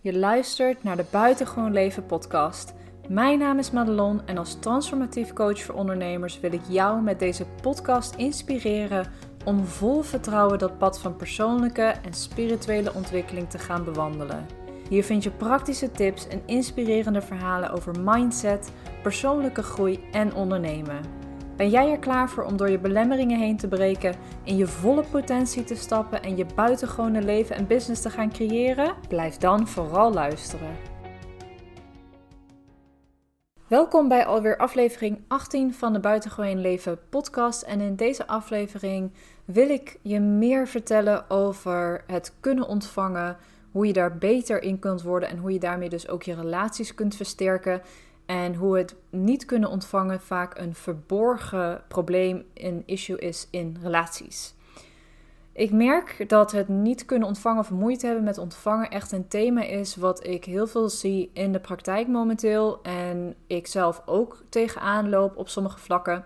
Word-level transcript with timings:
Je 0.00 0.18
luistert 0.18 0.82
naar 0.82 0.96
de 0.96 1.04
Buitengewoon 1.10 1.72
Leven 1.72 2.06
podcast. 2.06 2.74
Mijn 3.08 3.38
naam 3.38 3.58
is 3.58 3.70
Madelon 3.70 4.26
en 4.26 4.38
als 4.38 4.58
transformatief 4.60 5.32
coach 5.32 5.62
voor 5.62 5.74
ondernemers 5.74 6.40
wil 6.40 6.52
ik 6.52 6.60
jou 6.68 7.02
met 7.02 7.18
deze 7.18 7.46
podcast 7.62 8.14
inspireren 8.14 9.12
om 9.44 9.64
vol 9.64 10.02
vertrouwen 10.02 10.58
dat 10.58 10.78
pad 10.78 11.00
van 11.00 11.16
persoonlijke 11.16 11.82
en 11.82 12.12
spirituele 12.12 12.94
ontwikkeling 12.94 13.50
te 13.50 13.58
gaan 13.58 13.84
bewandelen. 13.84 14.46
Hier 14.88 15.04
vind 15.04 15.22
je 15.22 15.30
praktische 15.30 15.90
tips 15.90 16.28
en 16.28 16.42
inspirerende 16.46 17.22
verhalen 17.22 17.70
over 17.70 18.00
mindset, 18.00 18.72
persoonlijke 19.02 19.62
groei 19.62 20.00
en 20.12 20.34
ondernemen. 20.34 21.17
Ben 21.58 21.70
jij 21.70 21.90
er 21.90 21.98
klaar 21.98 22.30
voor 22.30 22.44
om 22.44 22.56
door 22.56 22.70
je 22.70 22.78
belemmeringen 22.78 23.38
heen 23.38 23.56
te 23.56 23.68
breken, 23.68 24.14
in 24.44 24.56
je 24.56 24.66
volle 24.66 25.04
potentie 25.10 25.64
te 25.64 25.74
stappen 25.74 26.22
en 26.22 26.36
je 26.36 26.46
buitengewone 26.54 27.22
leven 27.22 27.56
en 27.56 27.66
business 27.66 28.02
te 28.02 28.10
gaan 28.10 28.32
creëren? 28.32 28.94
Blijf 29.08 29.36
dan 29.36 29.68
vooral 29.68 30.12
luisteren. 30.12 30.76
Welkom 33.66 34.08
bij 34.08 34.26
alweer 34.26 34.56
aflevering 34.56 35.20
18 35.28 35.74
van 35.74 35.92
de 35.92 36.00
Buitengewoon 36.00 36.60
Leven 36.60 36.98
podcast. 37.08 37.62
En 37.62 37.80
in 37.80 37.96
deze 37.96 38.26
aflevering 38.26 39.12
wil 39.44 39.68
ik 39.68 39.98
je 40.02 40.20
meer 40.20 40.68
vertellen 40.68 41.30
over 41.30 42.04
het 42.06 42.34
kunnen 42.40 42.68
ontvangen, 42.68 43.36
hoe 43.70 43.86
je 43.86 43.92
daar 43.92 44.18
beter 44.18 44.62
in 44.62 44.78
kunt 44.78 45.02
worden 45.02 45.28
en 45.28 45.38
hoe 45.38 45.52
je 45.52 45.58
daarmee 45.58 45.88
dus 45.88 46.08
ook 46.08 46.22
je 46.22 46.34
relaties 46.34 46.94
kunt 46.94 47.16
versterken. 47.16 47.82
En 48.28 48.54
hoe 48.54 48.78
het 48.78 48.94
niet 49.10 49.44
kunnen 49.44 49.70
ontvangen 49.70 50.20
vaak 50.20 50.58
een 50.58 50.74
verborgen 50.74 51.82
probleem, 51.88 52.44
een 52.54 52.82
issue 52.86 53.18
is 53.18 53.48
in 53.50 53.76
relaties. 53.82 54.54
Ik 55.52 55.72
merk 55.72 56.28
dat 56.28 56.52
het 56.52 56.68
niet 56.68 57.04
kunnen 57.04 57.28
ontvangen 57.28 57.60
of 57.60 57.70
moeite 57.70 58.06
hebben 58.06 58.24
met 58.24 58.38
ontvangen 58.38 58.90
echt 58.90 59.12
een 59.12 59.28
thema 59.28 59.62
is 59.62 59.96
wat 59.96 60.26
ik 60.26 60.44
heel 60.44 60.66
veel 60.66 60.88
zie 60.88 61.30
in 61.32 61.52
de 61.52 61.60
praktijk 61.60 62.08
momenteel. 62.08 62.82
En 62.82 63.34
ik 63.46 63.66
zelf 63.66 64.02
ook 64.06 64.42
tegenaan 64.48 65.08
loop 65.08 65.36
op 65.36 65.48
sommige 65.48 65.78
vlakken. 65.78 66.24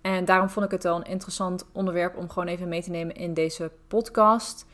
En 0.00 0.24
daarom 0.24 0.48
vond 0.48 0.66
ik 0.66 0.72
het 0.72 0.82
wel 0.82 0.96
een 0.96 1.10
interessant 1.10 1.66
onderwerp 1.72 2.16
om 2.16 2.28
gewoon 2.28 2.48
even 2.48 2.68
mee 2.68 2.82
te 2.82 2.90
nemen 2.90 3.14
in 3.14 3.34
deze 3.34 3.70
podcast. 3.88 4.66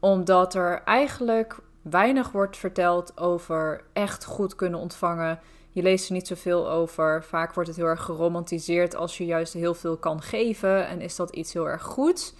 Omdat 0.00 0.54
er 0.54 0.82
eigenlijk 0.84 1.56
weinig 1.82 2.30
wordt 2.30 2.56
verteld 2.56 3.20
over 3.20 3.84
echt 3.92 4.24
goed 4.24 4.54
kunnen 4.54 4.80
ontvangen 4.80 5.40
je 5.72 5.82
leest 5.82 6.08
er 6.08 6.14
niet 6.14 6.26
zoveel 6.26 6.70
over. 6.70 7.24
Vaak 7.24 7.54
wordt 7.54 7.68
het 7.68 7.78
heel 7.78 7.86
erg 7.86 8.02
geromantiseerd 8.02 8.94
als 8.94 9.18
je 9.18 9.24
juist 9.24 9.52
heel 9.52 9.74
veel 9.74 9.96
kan 9.96 10.22
geven. 10.22 10.86
En 10.86 11.00
is 11.00 11.16
dat 11.16 11.30
iets 11.30 11.52
heel 11.52 11.68
erg 11.68 11.82
goed. 11.82 12.34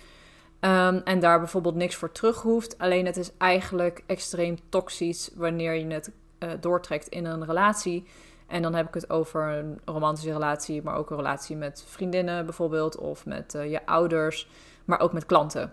Um, 0.60 1.00
en 1.04 1.20
daar 1.20 1.38
bijvoorbeeld 1.38 1.74
niks 1.74 1.94
voor 1.94 2.12
terug 2.12 2.42
hoeft. 2.42 2.78
Alleen 2.78 3.06
het 3.06 3.16
is 3.16 3.30
eigenlijk 3.38 4.02
extreem 4.06 4.58
toxisch 4.68 5.30
wanneer 5.34 5.74
je 5.74 5.86
het 5.86 6.10
uh, 6.38 6.50
doortrekt 6.60 7.08
in 7.08 7.24
een 7.24 7.44
relatie. 7.44 8.06
En 8.46 8.62
dan 8.62 8.74
heb 8.74 8.88
ik 8.88 8.94
het 8.94 9.10
over 9.10 9.48
een 9.48 9.80
romantische 9.84 10.32
relatie, 10.32 10.82
maar 10.82 10.96
ook 10.96 11.10
een 11.10 11.16
relatie 11.16 11.56
met 11.56 11.84
vriendinnen 11.86 12.44
bijvoorbeeld. 12.44 12.98
Of 12.98 13.26
met 13.26 13.54
uh, 13.54 13.70
je 13.70 13.86
ouders, 13.86 14.48
maar 14.84 15.00
ook 15.00 15.12
met 15.12 15.26
klanten. 15.26 15.72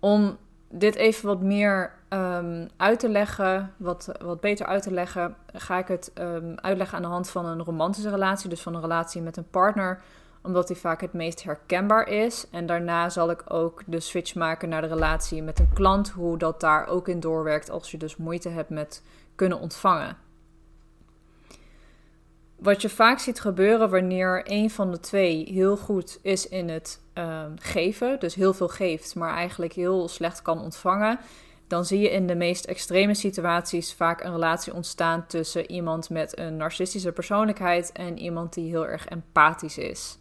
Om 0.00 0.38
dit 0.68 0.94
even 0.94 1.26
wat 1.26 1.40
meer 1.40 1.99
um, 2.10 2.68
uit 2.76 2.98
te 3.00 3.08
leggen, 3.08 3.74
wat, 3.76 4.12
wat 4.22 4.40
beter 4.40 4.66
uit 4.66 4.82
te 4.82 4.92
leggen, 4.92 5.36
ga 5.52 5.78
ik 5.78 5.88
het 5.88 6.12
um, 6.14 6.54
uitleggen 6.58 6.96
aan 6.96 7.02
de 7.02 7.08
hand 7.08 7.30
van 7.30 7.46
een 7.46 7.64
romantische 7.64 8.10
relatie, 8.10 8.50
dus 8.50 8.62
van 8.62 8.74
een 8.74 8.80
relatie 8.80 9.22
met 9.22 9.36
een 9.36 9.50
partner, 9.50 10.02
omdat 10.42 10.66
die 10.66 10.76
vaak 10.76 11.00
het 11.00 11.12
meest 11.12 11.42
herkenbaar 11.42 12.08
is. 12.08 12.46
En 12.50 12.66
daarna 12.66 13.08
zal 13.08 13.30
ik 13.30 13.42
ook 13.48 13.82
de 13.86 14.00
switch 14.00 14.34
maken 14.34 14.68
naar 14.68 14.80
de 14.80 14.86
relatie 14.86 15.42
met 15.42 15.58
een 15.58 15.72
klant, 15.74 16.08
hoe 16.08 16.38
dat 16.38 16.60
daar 16.60 16.86
ook 16.86 17.08
in 17.08 17.20
doorwerkt 17.20 17.70
als 17.70 17.90
je 17.90 17.96
dus 17.96 18.16
moeite 18.16 18.48
hebt 18.48 18.70
met 18.70 19.02
kunnen 19.34 19.60
ontvangen. 19.60 20.16
Wat 22.56 22.82
je 22.82 22.88
vaak 22.88 23.18
ziet 23.18 23.40
gebeuren 23.40 23.90
wanneer 23.90 24.42
een 24.44 24.70
van 24.70 24.90
de 24.90 25.00
twee 25.00 25.44
heel 25.52 25.76
goed 25.76 26.18
is 26.22 26.48
in 26.48 26.68
het 26.68 27.00
um, 27.14 27.54
geven, 27.58 28.20
dus 28.20 28.34
heel 28.34 28.52
veel 28.52 28.68
geeft, 28.68 29.14
maar 29.14 29.34
eigenlijk 29.34 29.72
heel 29.72 30.08
slecht 30.08 30.42
kan 30.42 30.60
ontvangen, 30.60 31.18
dan 31.70 31.84
zie 31.84 32.00
je 32.00 32.10
in 32.10 32.26
de 32.26 32.34
meest 32.34 32.64
extreme 32.64 33.14
situaties 33.14 33.94
vaak 33.94 34.24
een 34.24 34.32
relatie 34.32 34.74
ontstaan 34.74 35.26
tussen 35.26 35.70
iemand 35.70 36.10
met 36.10 36.38
een 36.38 36.56
narcistische 36.56 37.12
persoonlijkheid 37.12 37.92
en 37.92 38.18
iemand 38.18 38.54
die 38.54 38.70
heel 38.70 38.86
erg 38.86 39.08
empathisch 39.08 39.78
is. 39.78 40.18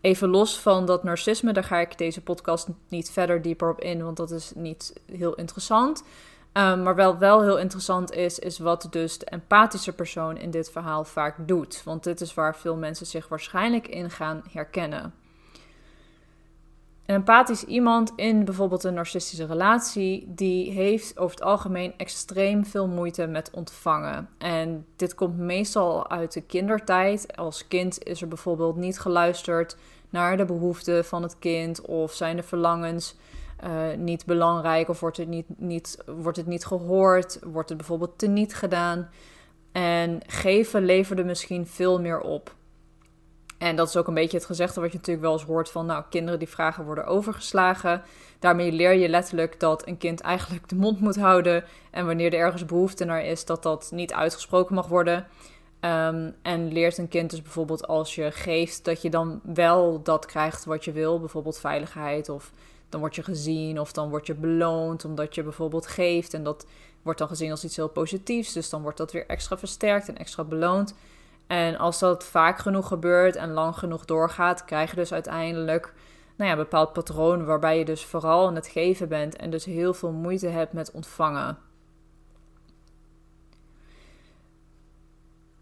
Even 0.00 0.28
los 0.28 0.60
van 0.60 0.86
dat 0.86 1.04
narcisme, 1.04 1.52
daar 1.52 1.64
ga 1.64 1.78
ik 1.78 1.98
deze 1.98 2.22
podcast 2.22 2.68
niet 2.88 3.10
verder 3.10 3.42
dieper 3.42 3.70
op 3.70 3.80
in, 3.80 4.04
want 4.04 4.16
dat 4.16 4.30
is 4.30 4.52
niet 4.54 4.92
heel 5.12 5.34
interessant. 5.34 6.02
Um, 6.52 6.82
maar 6.82 6.94
wel, 6.94 7.18
wel 7.18 7.42
heel 7.42 7.58
interessant 7.58 8.12
is, 8.12 8.38
is 8.38 8.58
wat 8.58 8.86
dus 8.90 9.18
de 9.18 9.26
empathische 9.26 9.92
persoon 9.92 10.36
in 10.36 10.50
dit 10.50 10.70
verhaal 10.70 11.04
vaak 11.04 11.48
doet. 11.48 11.82
Want 11.84 12.04
dit 12.04 12.20
is 12.20 12.34
waar 12.34 12.56
veel 12.56 12.76
mensen 12.76 13.06
zich 13.06 13.28
waarschijnlijk 13.28 13.88
in 13.88 14.10
gaan 14.10 14.42
herkennen. 14.50 15.14
Een 17.08 17.14
empathisch 17.14 17.64
iemand 17.64 18.12
in 18.16 18.44
bijvoorbeeld 18.44 18.84
een 18.84 18.94
narcistische 18.94 19.46
relatie, 19.46 20.24
die 20.34 20.70
heeft 20.70 21.18
over 21.18 21.36
het 21.36 21.44
algemeen 21.44 21.94
extreem 21.96 22.64
veel 22.66 22.86
moeite 22.86 23.26
met 23.26 23.50
ontvangen. 23.50 24.28
En 24.38 24.86
dit 24.96 25.14
komt 25.14 25.38
meestal 25.38 26.10
uit 26.10 26.32
de 26.32 26.40
kindertijd. 26.40 27.36
Als 27.36 27.68
kind 27.68 28.02
is 28.02 28.22
er 28.22 28.28
bijvoorbeeld 28.28 28.76
niet 28.76 28.98
geluisterd 28.98 29.76
naar 30.10 30.36
de 30.36 30.44
behoeften 30.44 31.04
van 31.04 31.22
het 31.22 31.38
kind 31.38 31.80
of 31.80 32.12
zijn 32.12 32.36
de 32.36 32.42
verlangens 32.42 33.16
uh, 33.64 33.96
niet 33.96 34.26
belangrijk 34.26 34.88
of 34.88 35.00
wordt 35.00 35.16
het 35.16 35.28
niet, 35.28 35.46
niet, 35.56 35.98
wordt 36.06 36.36
het 36.36 36.46
niet 36.46 36.64
gehoord, 36.66 37.38
wordt 37.42 37.68
het 37.68 37.78
bijvoorbeeld 37.78 38.18
teniet 38.18 38.54
gedaan. 38.54 39.08
En 39.72 40.20
geven 40.26 40.84
leverde 40.84 41.24
misschien 41.24 41.66
veel 41.66 42.00
meer 42.00 42.20
op. 42.20 42.56
En 43.58 43.76
dat 43.76 43.88
is 43.88 43.96
ook 43.96 44.06
een 44.06 44.14
beetje 44.14 44.36
het 44.36 44.46
gezegde 44.46 44.80
wat 44.80 44.90
je 44.92 44.96
natuurlijk 44.96 45.26
wel 45.26 45.32
eens 45.32 45.44
hoort 45.44 45.70
van, 45.70 45.86
nou, 45.86 46.04
kinderen 46.10 46.38
die 46.38 46.48
vragen 46.48 46.84
worden 46.84 47.06
overgeslagen. 47.06 48.02
Daarmee 48.38 48.72
leer 48.72 48.92
je 48.92 49.08
letterlijk 49.08 49.60
dat 49.60 49.86
een 49.86 49.98
kind 49.98 50.20
eigenlijk 50.20 50.68
de 50.68 50.74
mond 50.74 51.00
moet 51.00 51.16
houden. 51.16 51.64
En 51.90 52.06
wanneer 52.06 52.32
er 52.32 52.38
ergens 52.38 52.64
behoefte 52.64 53.04
naar 53.04 53.24
is, 53.24 53.44
dat 53.44 53.62
dat 53.62 53.88
niet 53.92 54.12
uitgesproken 54.12 54.74
mag 54.74 54.86
worden. 54.86 55.26
Um, 55.80 56.34
en 56.42 56.72
leert 56.72 56.98
een 56.98 57.08
kind 57.08 57.30
dus 57.30 57.42
bijvoorbeeld 57.42 57.86
als 57.86 58.14
je 58.14 58.30
geeft, 58.30 58.84
dat 58.84 59.02
je 59.02 59.10
dan 59.10 59.40
wel 59.42 60.02
dat 60.02 60.26
krijgt 60.26 60.64
wat 60.64 60.84
je 60.84 60.92
wil. 60.92 61.20
Bijvoorbeeld 61.20 61.58
veiligheid 61.58 62.28
of 62.28 62.50
dan 62.88 63.00
word 63.00 63.14
je 63.14 63.22
gezien 63.22 63.80
of 63.80 63.92
dan 63.92 64.08
word 64.08 64.26
je 64.26 64.34
beloond 64.34 65.04
omdat 65.04 65.34
je 65.34 65.42
bijvoorbeeld 65.42 65.86
geeft. 65.86 66.34
En 66.34 66.42
dat 66.42 66.66
wordt 67.02 67.18
dan 67.18 67.28
gezien 67.28 67.50
als 67.50 67.64
iets 67.64 67.76
heel 67.76 67.88
positiefs. 67.88 68.52
Dus 68.52 68.70
dan 68.70 68.82
wordt 68.82 68.98
dat 68.98 69.12
weer 69.12 69.26
extra 69.26 69.58
versterkt 69.58 70.08
en 70.08 70.16
extra 70.16 70.44
beloond. 70.44 70.94
En 71.48 71.78
als 71.78 71.98
dat 71.98 72.24
vaak 72.24 72.58
genoeg 72.58 72.88
gebeurt 72.88 73.36
en 73.36 73.52
lang 73.52 73.76
genoeg 73.76 74.04
doorgaat, 74.04 74.64
krijg 74.64 74.90
je 74.90 74.96
dus 74.96 75.12
uiteindelijk 75.12 75.94
nou 76.36 76.50
ja, 76.50 76.56
een 76.56 76.62
bepaald 76.62 76.92
patroon 76.92 77.44
waarbij 77.44 77.78
je 77.78 77.84
dus 77.84 78.04
vooral 78.04 78.48
in 78.48 78.54
het 78.54 78.66
geven 78.66 79.08
bent 79.08 79.36
en 79.36 79.50
dus 79.50 79.64
heel 79.64 79.94
veel 79.94 80.12
moeite 80.12 80.46
hebt 80.46 80.72
met 80.72 80.90
ontvangen. 80.90 81.58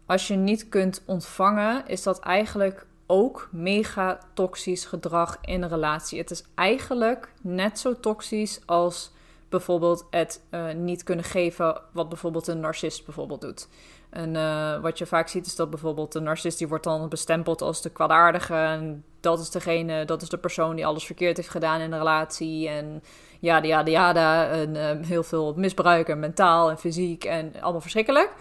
Als 0.05 0.27
je 0.27 0.35
niet 0.35 0.69
kunt 0.69 1.03
ontvangen, 1.05 1.87
is 1.87 2.03
dat 2.03 2.19
eigenlijk 2.19 2.85
ook 3.05 3.49
mega 3.51 4.19
toxisch 4.33 4.85
gedrag 4.85 5.37
in 5.41 5.61
een 5.61 5.69
relatie. 5.69 6.19
Het 6.19 6.31
is 6.31 6.43
eigenlijk 6.55 7.33
net 7.41 7.79
zo 7.79 7.99
toxisch 7.99 8.61
als 8.65 9.11
bijvoorbeeld 9.49 10.07
het 10.09 10.41
uh, 10.51 10.73
niet 10.73 11.03
kunnen 11.03 11.25
geven, 11.25 11.81
wat 11.91 12.09
bijvoorbeeld 12.09 12.47
een 12.47 12.59
narcist 12.59 13.05
bijvoorbeeld 13.05 13.41
doet. 13.41 13.67
En 14.09 14.35
uh, 14.35 14.79
wat 14.79 14.97
je 14.97 15.05
vaak 15.05 15.27
ziet 15.27 15.45
is 15.45 15.55
dat 15.55 15.69
bijvoorbeeld 15.69 16.15
een 16.15 16.23
narcist 16.23 16.57
die 16.57 16.67
wordt 16.67 16.83
dan 16.83 17.09
bestempeld 17.09 17.61
als 17.61 17.81
de 17.81 17.89
kwaadaardige. 17.89 18.55
En 18.55 19.03
dat 19.19 19.39
is 19.39 19.49
degene, 19.49 20.05
dat 20.05 20.21
is 20.21 20.29
de 20.29 20.37
persoon 20.37 20.75
die 20.75 20.85
alles 20.85 21.05
verkeerd 21.05 21.37
heeft 21.37 21.49
gedaan 21.49 21.81
in 21.81 21.91
de 21.91 21.97
relatie. 21.97 22.67
En 22.69 23.03
ja, 23.39 23.63
ja, 23.63 23.85
ja, 23.85 24.49
en 24.49 24.75
uh, 24.75 25.07
heel 25.07 25.23
veel 25.23 25.53
misbruik 25.55 26.09
en 26.09 26.19
mentaal 26.19 26.69
en 26.69 26.77
fysiek 26.77 27.23
en 27.23 27.53
allemaal 27.61 27.81
verschrikkelijk. 27.81 28.33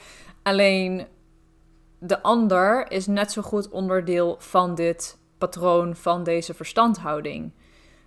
Alleen 0.42 1.06
de 1.98 2.22
ander 2.22 2.90
is 2.90 3.06
net 3.06 3.32
zo 3.32 3.42
goed 3.42 3.68
onderdeel 3.68 4.36
van 4.38 4.74
dit 4.74 5.18
patroon, 5.38 5.96
van 5.96 6.22
deze 6.22 6.54
verstandhouding. 6.54 7.52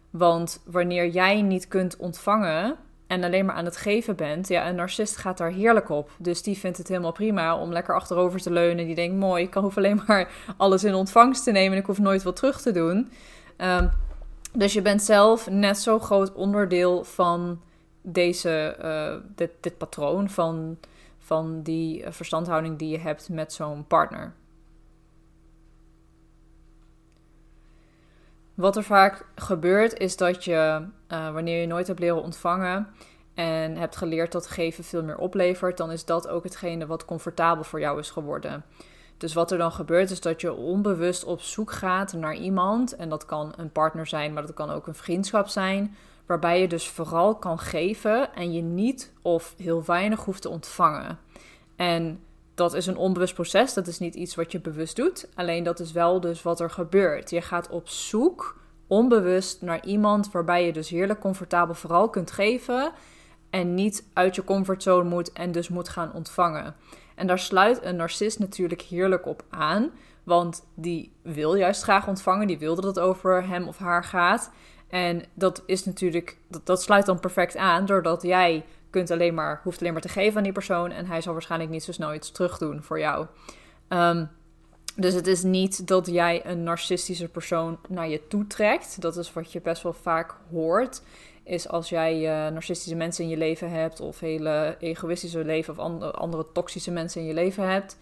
Want 0.10 0.62
wanneer 0.66 1.08
jij 1.08 1.42
niet 1.42 1.68
kunt 1.68 1.98
ontvangen 1.98 2.78
en 3.10 3.24
alleen 3.24 3.46
maar 3.46 3.56
aan 3.56 3.66
het 3.66 3.78
geven 3.78 4.16
bent, 4.16 4.48
ja, 4.48 4.68
een 4.68 4.76
narcist 4.76 5.18
gaat 5.18 5.38
daar 5.38 5.52
heerlijk 5.52 5.90
op. 5.90 6.12
Dus 6.18 6.42
die 6.42 6.58
vindt 6.58 6.78
het 6.78 6.88
helemaal 6.88 7.12
prima 7.12 7.58
om 7.58 7.72
lekker 7.72 7.96
achterover 7.96 8.42
te 8.42 8.52
leunen. 8.52 8.86
Die 8.86 8.96
denkt, 8.96 9.16
mooi, 9.16 9.44
ik 9.44 9.54
hoef 9.54 9.78
alleen 9.78 10.02
maar 10.08 10.32
alles 10.58 10.84
in 10.84 10.94
ontvangst 10.94 11.44
te 11.44 11.52
nemen 11.52 11.72
en 11.72 11.80
ik 11.80 11.86
hoef 11.86 12.00
nooit 12.00 12.24
wat 12.24 12.36
terug 12.36 12.62
te 12.62 12.72
doen. 12.72 13.12
Um, 13.58 13.90
dus 14.54 14.74
je 14.74 14.82
bent 14.82 15.02
zelf 15.02 15.50
net 15.50 15.78
zo 15.78 16.00
groot 16.00 16.34
onderdeel 16.34 17.04
van 17.04 17.62
deze, 18.02 18.78
uh, 18.82 19.32
dit, 19.36 19.52
dit 19.60 19.78
patroon, 19.78 20.30
van 20.30 20.78
van 21.30 21.62
die 21.62 22.04
eh, 22.04 22.12
verstandhouding 22.12 22.78
die 22.78 22.90
je 22.90 22.98
hebt 22.98 23.30
met 23.30 23.54
zo'n 23.54 23.86
partner. 23.88 24.34
Wat 28.60 28.78
er 28.78 28.84
vaak 28.84 29.26
gebeurt 29.36 29.98
is 29.98 30.18
dat 30.18 30.44
je, 30.44 30.86
uh, 31.08 31.32
wanneer 31.32 31.62
je 31.62 31.68
nooit 31.68 31.88
hebt 31.88 32.00
leren 32.00 32.22
ontvangen 32.22 32.88
en 33.34 33.76
hebt 33.76 33.96
geleerd 33.96 34.32
dat 34.32 34.48
geven 34.48 34.84
veel 34.84 35.04
meer 35.04 35.18
oplevert, 35.18 35.78
dan 35.78 35.92
is 35.92 36.06
dat 36.06 36.28
ook 36.28 36.44
hetgene 36.44 36.86
wat 36.86 37.06
comfortabel 37.06 37.64
voor 37.64 37.80
jou 37.80 38.00
is 38.00 38.10
geworden. 38.10 38.64
Dus 39.18 39.34
wat 39.34 39.52
er 39.52 39.58
dan 39.58 39.72
gebeurt 39.72 40.12
is 40.12 40.22
dat 40.22 40.42
je 40.42 40.54
onbewust 40.54 41.24
op 41.24 41.42
zoek 41.42 41.72
gaat 41.72 42.14
naar 42.14 42.36
iemand. 42.36 42.96
En 42.96 43.10
dat 43.10 43.26
kan 43.26 43.54
een 43.58 43.72
partner 43.72 44.08
zijn, 44.08 44.34
maar 44.34 44.46
dat 44.46 44.56
kan 44.56 44.70
ook 44.70 44.88
een 44.88 44.96
vriendschap 44.96 45.48
zijn. 45.48 45.96
Waarbij 46.26 46.62
je 46.62 46.68
dus 46.68 46.88
vooral 46.88 47.36
kan 47.36 47.60
geven 47.60 48.34
en 48.36 48.54
je 48.54 48.62
niet 48.62 49.14
of 49.22 49.54
heel 49.58 49.84
weinig 49.86 50.26
hoeft 50.26 50.42
te 50.42 50.50
ontvangen. 50.50 51.20
En 51.76 52.20
dat 52.60 52.74
is 52.74 52.88
een 52.88 52.98
onbewust 52.98 53.34
proces. 53.34 53.74
Dat 53.74 53.88
is 53.88 54.00
niet 54.00 54.16
iets 54.16 54.36
wat 54.36 54.52
je 54.52 54.60
bewust 54.60 54.96
doet. 54.96 55.28
Alleen 55.36 55.64
dat 55.64 55.80
is 55.80 55.92
wel 55.92 56.20
dus 56.20 56.42
wat 56.42 56.60
er 56.60 56.70
gebeurt. 56.70 57.30
Je 57.30 57.42
gaat 57.42 57.70
op 57.70 57.90
zoek 57.90 58.58
onbewust 58.88 59.62
naar 59.62 59.86
iemand 59.86 60.32
waarbij 60.32 60.66
je 60.66 60.74
dus 60.74 60.90
heerlijk 60.90 61.20
comfortabel 61.20 61.76
vooral 61.76 62.10
kunt 62.10 62.32
geven. 62.32 62.92
En 63.50 63.74
niet 63.74 64.10
uit 64.14 64.36
je 64.36 64.44
comfortzone 64.44 65.10
moet 65.10 65.32
en 65.32 65.52
dus 65.52 65.70
moet 65.70 65.90
gaan 65.90 66.14
ontvangen. 66.14 66.76
En 67.16 67.28
daar 67.28 67.40
sluit 67.40 67.84
een 67.84 67.96
narcist 67.96 68.40
natuurlijk 68.40 68.82
heerlijk 68.82 69.26
op 69.26 69.44
aan. 69.50 69.92
Want 70.24 70.66
die 70.76 71.12
wil 71.22 71.56
juist 71.56 71.84
graag 71.84 72.08
ontvangen. 72.08 72.48
Die 72.48 72.60
wil 72.60 72.76
dat 72.76 72.84
het 72.84 73.00
over 73.00 73.48
hem 73.48 73.68
of 73.68 73.78
haar 73.78 74.04
gaat. 74.04 74.52
En 74.88 75.24
dat 75.34 75.64
is 75.66 75.86
natuurlijk, 75.86 76.38
dat, 76.48 76.66
dat 76.66 76.82
sluit 76.82 77.06
dan 77.06 77.20
perfect 77.20 77.58
aan. 77.58 77.86
Doordat 77.86 78.22
jij 78.22 78.66
kunt 78.90 79.12
alleen 79.12 79.34
maar, 79.34 79.62
hoeft 79.64 79.80
alleen 79.80 79.94
maar 79.94 80.02
te 80.02 80.10
geven 80.10 80.38
aan 80.38 80.44
die 80.44 80.52
persoon. 80.52 80.92
En 80.92 81.06
hij 81.06 81.22
zal 81.22 81.34
waarschijnlijk 81.34 81.72
niet 81.72 81.84
zo 81.84 81.92
snel 81.92 82.14
iets 82.14 82.32
terug 82.32 82.58
doen 82.58 82.84
voor 82.84 83.00
jou. 83.00 83.26
Um, 83.90 84.30
dus 84.96 85.14
het 85.14 85.28
is 85.28 85.44
niet 85.44 85.88
dat 85.88 86.08
jij 86.08 86.46
een 86.46 86.64
narcistische 86.64 87.28
persoon 87.28 87.80
naar 87.90 88.10
je 88.10 88.28
toe 88.28 88.48
trekt. 88.48 89.02
Dat 89.02 89.18
is 89.18 89.34
wat 89.34 89.52
je 89.52 89.62
best 89.62 89.84
wel 89.84 89.94
vaak 89.94 90.36
hoort. 90.52 91.02
Is 91.44 91.68
als 91.68 91.90
jij 91.90 92.22
uh, 92.22 92.52
narcistische 92.52 92.96
mensen 92.96 93.24
in 93.24 93.30
je 93.30 93.38
leven 93.38 93.72
hebt, 93.72 94.00
of 94.00 94.20
hele 94.20 94.76
egoïstische 94.80 95.46
leven, 95.46 95.74
of 95.74 95.80
andere, 95.80 96.12
andere 96.12 96.46
toxische 96.54 96.92
mensen 96.92 97.22
in 97.22 97.28
je 97.28 97.34
leven 97.34 97.70
hebt, 97.70 97.98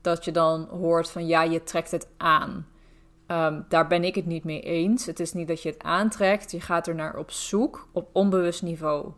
dat 0.00 0.24
je 0.24 0.30
dan 0.30 0.68
hoort 0.70 1.10
van 1.10 1.26
ja, 1.26 1.42
je 1.42 1.62
trekt 1.62 1.90
het 1.90 2.08
aan. 2.16 2.66
Ehm, 3.26 3.60
daar 3.68 3.86
ben 3.86 4.04
ik 4.04 4.14
het 4.14 4.26
niet 4.26 4.44
mee 4.44 4.60
eens. 4.60 5.06
Het 5.06 5.20
is 5.20 5.32
niet 5.32 5.48
dat 5.48 5.62
je 5.62 5.68
het 5.68 5.82
aantrekt, 5.82 6.50
je 6.50 6.60
gaat 6.60 6.86
er 6.86 6.94
naar 6.94 7.16
op 7.16 7.30
zoek 7.30 7.88
op 7.92 8.08
onbewust 8.12 8.62
niveau. 8.62 9.12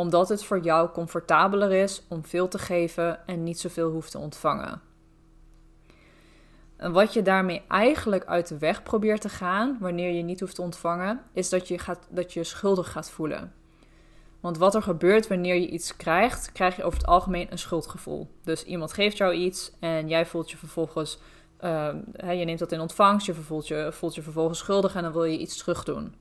Omdat 0.00 0.28
het 0.28 0.44
voor 0.44 0.60
jou 0.60 0.90
comfortabeler 0.90 1.72
is 1.72 2.02
om 2.08 2.24
veel 2.24 2.48
te 2.48 2.58
geven 2.58 3.26
en 3.26 3.42
niet 3.42 3.60
zoveel 3.60 3.90
hoeft 3.90 4.10
te 4.10 4.18
ontvangen. 4.18 4.80
En 6.76 6.92
wat 6.92 7.12
je 7.12 7.22
daarmee 7.22 7.62
eigenlijk 7.68 8.24
uit 8.24 8.48
de 8.48 8.58
weg 8.58 8.82
probeert 8.82 9.20
te 9.20 9.28
gaan, 9.28 9.76
wanneer 9.80 10.12
je 10.12 10.22
niet 10.22 10.40
hoeft 10.40 10.54
te 10.54 10.62
ontvangen, 10.62 11.22
is 11.32 11.48
dat 11.48 11.68
je, 11.68 11.78
gaat, 11.78 12.06
dat 12.10 12.32
je 12.32 12.44
schuldig 12.44 12.92
gaat 12.92 13.10
voelen. 13.10 13.52
Want 14.40 14.58
wat 14.58 14.74
er 14.74 14.82
gebeurt 14.82 15.28
wanneer 15.28 15.54
je 15.54 15.68
iets 15.68 15.96
krijgt, 15.96 16.52
krijg 16.52 16.76
je 16.76 16.84
over 16.84 16.98
het 16.98 17.08
algemeen 17.08 17.46
een 17.50 17.58
schuldgevoel. 17.58 18.30
Dus 18.44 18.64
iemand 18.64 18.92
geeft 18.92 19.16
jou 19.16 19.34
iets 19.34 19.72
en 19.80 20.08
jij 20.08 20.26
voelt 20.26 20.50
je 20.50 20.56
vervolgens, 20.56 21.18
uh, 21.64 21.94
je 22.38 22.44
neemt 22.44 22.58
dat 22.58 22.72
in 22.72 22.80
ontvangst, 22.80 23.26
je 23.26 23.34
voelt 23.34 23.68
je, 23.68 23.88
voelt 23.92 24.14
je 24.14 24.22
vervolgens 24.22 24.58
schuldig 24.58 24.94
en 24.94 25.02
dan 25.02 25.12
wil 25.12 25.24
je 25.24 25.38
iets 25.38 25.56
terug 25.56 25.84
doen. 25.84 26.14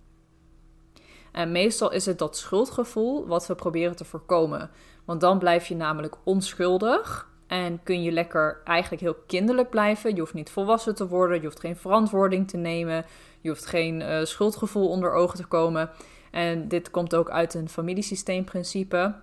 En 1.32 1.52
meestal 1.52 1.92
is 1.92 2.06
het 2.06 2.18
dat 2.18 2.38
schuldgevoel 2.38 3.28
wat 3.28 3.48
we 3.48 3.56
proberen 3.56 3.96
te 3.96 4.06
voorkomen. 4.06 4.70
Want 5.06 5.22
dan 5.22 5.40
blijf 5.40 5.68
je 5.68 5.76
namelijk 5.76 6.16
onschuldig 6.24 7.30
en 7.50 7.84
kun 7.84 8.04
je 8.04 8.12
lekker 8.12 8.62
eigenlijk 8.64 9.02
heel 9.02 9.18
kinderlijk 9.28 9.70
blijven. 9.70 10.14
Je 10.14 10.20
hoeft 10.20 10.34
niet 10.34 10.50
volwassen 10.50 10.96
te 10.96 11.08
worden. 11.08 11.38
Je 11.38 11.46
hoeft 11.46 11.60
geen 11.60 11.78
verantwoording 11.78 12.48
te 12.48 12.58
nemen. 12.58 13.06
Je 13.42 13.50
hoeft 13.50 13.66
geen 13.66 14.02
uh, 14.02 14.24
schuldgevoel 14.24 14.90
onder 14.90 15.14
ogen 15.14 15.38
te 15.38 15.46
komen. 15.46 15.90
En 16.32 16.68
dit 16.68 16.92
komt 16.92 17.16
ook 17.16 17.30
uit 17.30 17.54
een 17.54 17.70
familiesysteemprincipe. 17.70 19.16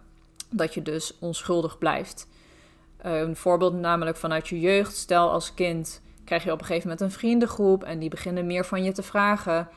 Dat 0.51 0.75
je 0.75 0.83
dus 0.83 1.19
onschuldig 1.19 1.79
blijft. 1.79 2.29
Een 2.99 3.37
voorbeeld 3.37 3.75
namelijk 3.75 4.17
vanuit 4.17 4.49
je 4.49 4.61
jeugd. 4.61 4.97
Stel 4.97 5.31
als 5.31 5.55
kind 5.55 6.03
krijg 6.25 6.45
je 6.45 6.53
op 6.53 6.61
een 6.61 6.67
gegeven 6.67 6.89
moment 6.89 7.07
een 7.07 7.19
vriendengroep. 7.19 7.85
En 7.85 7.99
die 7.99 8.11
beginnen 8.11 8.47
meer 8.47 8.65
van 8.65 8.85
je 8.85 8.93
te 8.93 9.03
vragen. 9.03 9.69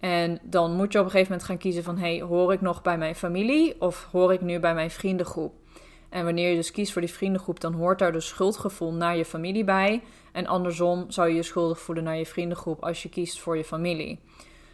En 0.00 0.38
dan 0.42 0.72
moet 0.72 0.92
je 0.92 0.98
op 0.98 1.04
een 1.04 1.10
gegeven 1.10 1.32
moment 1.32 1.48
gaan 1.48 1.58
kiezen 1.58 1.82
van... 1.82 1.98
hey, 1.98 2.20
hoor 2.20 2.52
ik 2.52 2.60
nog 2.60 2.82
bij 2.82 2.98
mijn 2.98 3.14
familie 3.14 3.80
of 3.80 4.08
hoor 4.12 4.32
ik 4.32 4.40
nu 4.40 4.58
bij 4.58 4.74
mijn 4.74 4.90
vriendengroep? 4.90 5.54
En 6.08 6.24
wanneer 6.24 6.50
je 6.50 6.56
dus 6.56 6.70
kiest 6.70 6.92
voor 6.92 7.00
die 7.00 7.10
vriendengroep, 7.10 7.60
dan 7.60 7.72
hoort 7.72 7.98
daar 7.98 8.12
dus 8.12 8.26
schuldgevoel 8.26 8.92
naar 8.92 9.16
je 9.16 9.24
familie 9.24 9.64
bij. 9.64 10.02
En 10.32 10.46
andersom 10.46 11.04
zou 11.08 11.28
je 11.28 11.34
je 11.34 11.42
schuldig 11.42 11.80
voelen 11.80 12.04
naar 12.04 12.16
je 12.16 12.26
vriendengroep 12.26 12.84
als 12.84 13.02
je 13.02 13.08
kiest 13.08 13.40
voor 13.40 13.56
je 13.56 13.64
familie. 13.64 14.20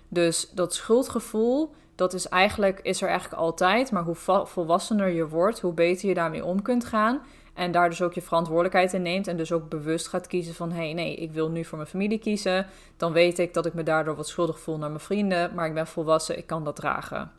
Dus 0.09 0.51
dat 0.55 0.75
schuldgevoel, 0.75 1.75
dat 1.95 2.13
is, 2.13 2.29
eigenlijk, 2.29 2.81
is 2.83 3.03
er 3.03 3.09
eigenlijk 3.09 3.41
altijd. 3.41 3.91
Maar 3.91 4.03
hoe 4.03 4.45
volwassener 4.45 5.09
je 5.09 5.29
wordt, 5.29 5.61
hoe 5.61 5.73
beter 5.73 6.09
je 6.09 6.15
daarmee 6.15 6.45
om 6.45 6.63
kunt 6.63 6.85
gaan. 6.85 7.21
En 7.55 7.73
daar 7.73 7.89
dus 7.89 8.03
ook 8.03 8.13
je 8.13 8.23
verantwoordelijkheid 8.23 8.93
in 8.93 9.03
neemt. 9.03 9.27
En 9.27 9.37
dus 9.37 9.53
ook 9.53 9.69
bewust 9.69 10.09
gaat 10.09 10.27
kiezen 10.27 10.55
van: 10.55 10.71
hé, 10.71 10.85
hey, 10.85 10.93
nee, 10.93 11.17
ik 11.17 11.33
wil 11.33 11.51
nu 11.51 11.65
voor 11.65 11.79
mijn 11.79 11.91
familie 11.91 12.19
kiezen. 12.19 12.67
Dan 12.97 13.13
weet 13.13 13.39
ik 13.39 13.55
dat 13.55 13.67
ik 13.67 13.75
me 13.75 13.83
daardoor 13.83 14.17
wat 14.17 14.29
schuldig 14.29 14.61
voel 14.61 14.79
naar 14.79 14.89
mijn 14.89 15.01
vrienden. 15.01 15.55
Maar 15.55 15.67
ik 15.67 15.75
ben 15.75 15.87
volwassen, 15.87 16.39
ik 16.39 16.47
kan 16.47 16.65
dat 16.65 16.77
dragen. 16.77 17.33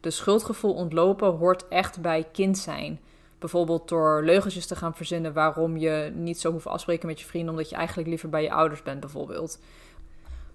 De 0.00 0.10
schuldgevoel 0.10 0.74
ontlopen 0.74 1.36
hoort 1.36 1.68
echt 1.68 2.00
bij 2.00 2.26
kind 2.32 2.58
zijn. 2.58 3.00
Bijvoorbeeld 3.38 3.88
door 3.88 4.22
leugentjes 4.22 4.66
te 4.66 4.76
gaan 4.76 4.94
verzinnen 4.94 5.32
waarom 5.32 5.76
je 5.76 6.12
niet 6.14 6.40
zo 6.40 6.52
hoeft 6.52 6.66
afspreken 6.66 7.06
met 7.06 7.20
je 7.20 7.26
vrienden, 7.26 7.50
omdat 7.50 7.68
je 7.68 7.76
eigenlijk 7.76 8.08
liever 8.08 8.28
bij 8.28 8.42
je 8.42 8.52
ouders 8.52 8.82
bent, 8.82 9.00
bijvoorbeeld. 9.00 9.58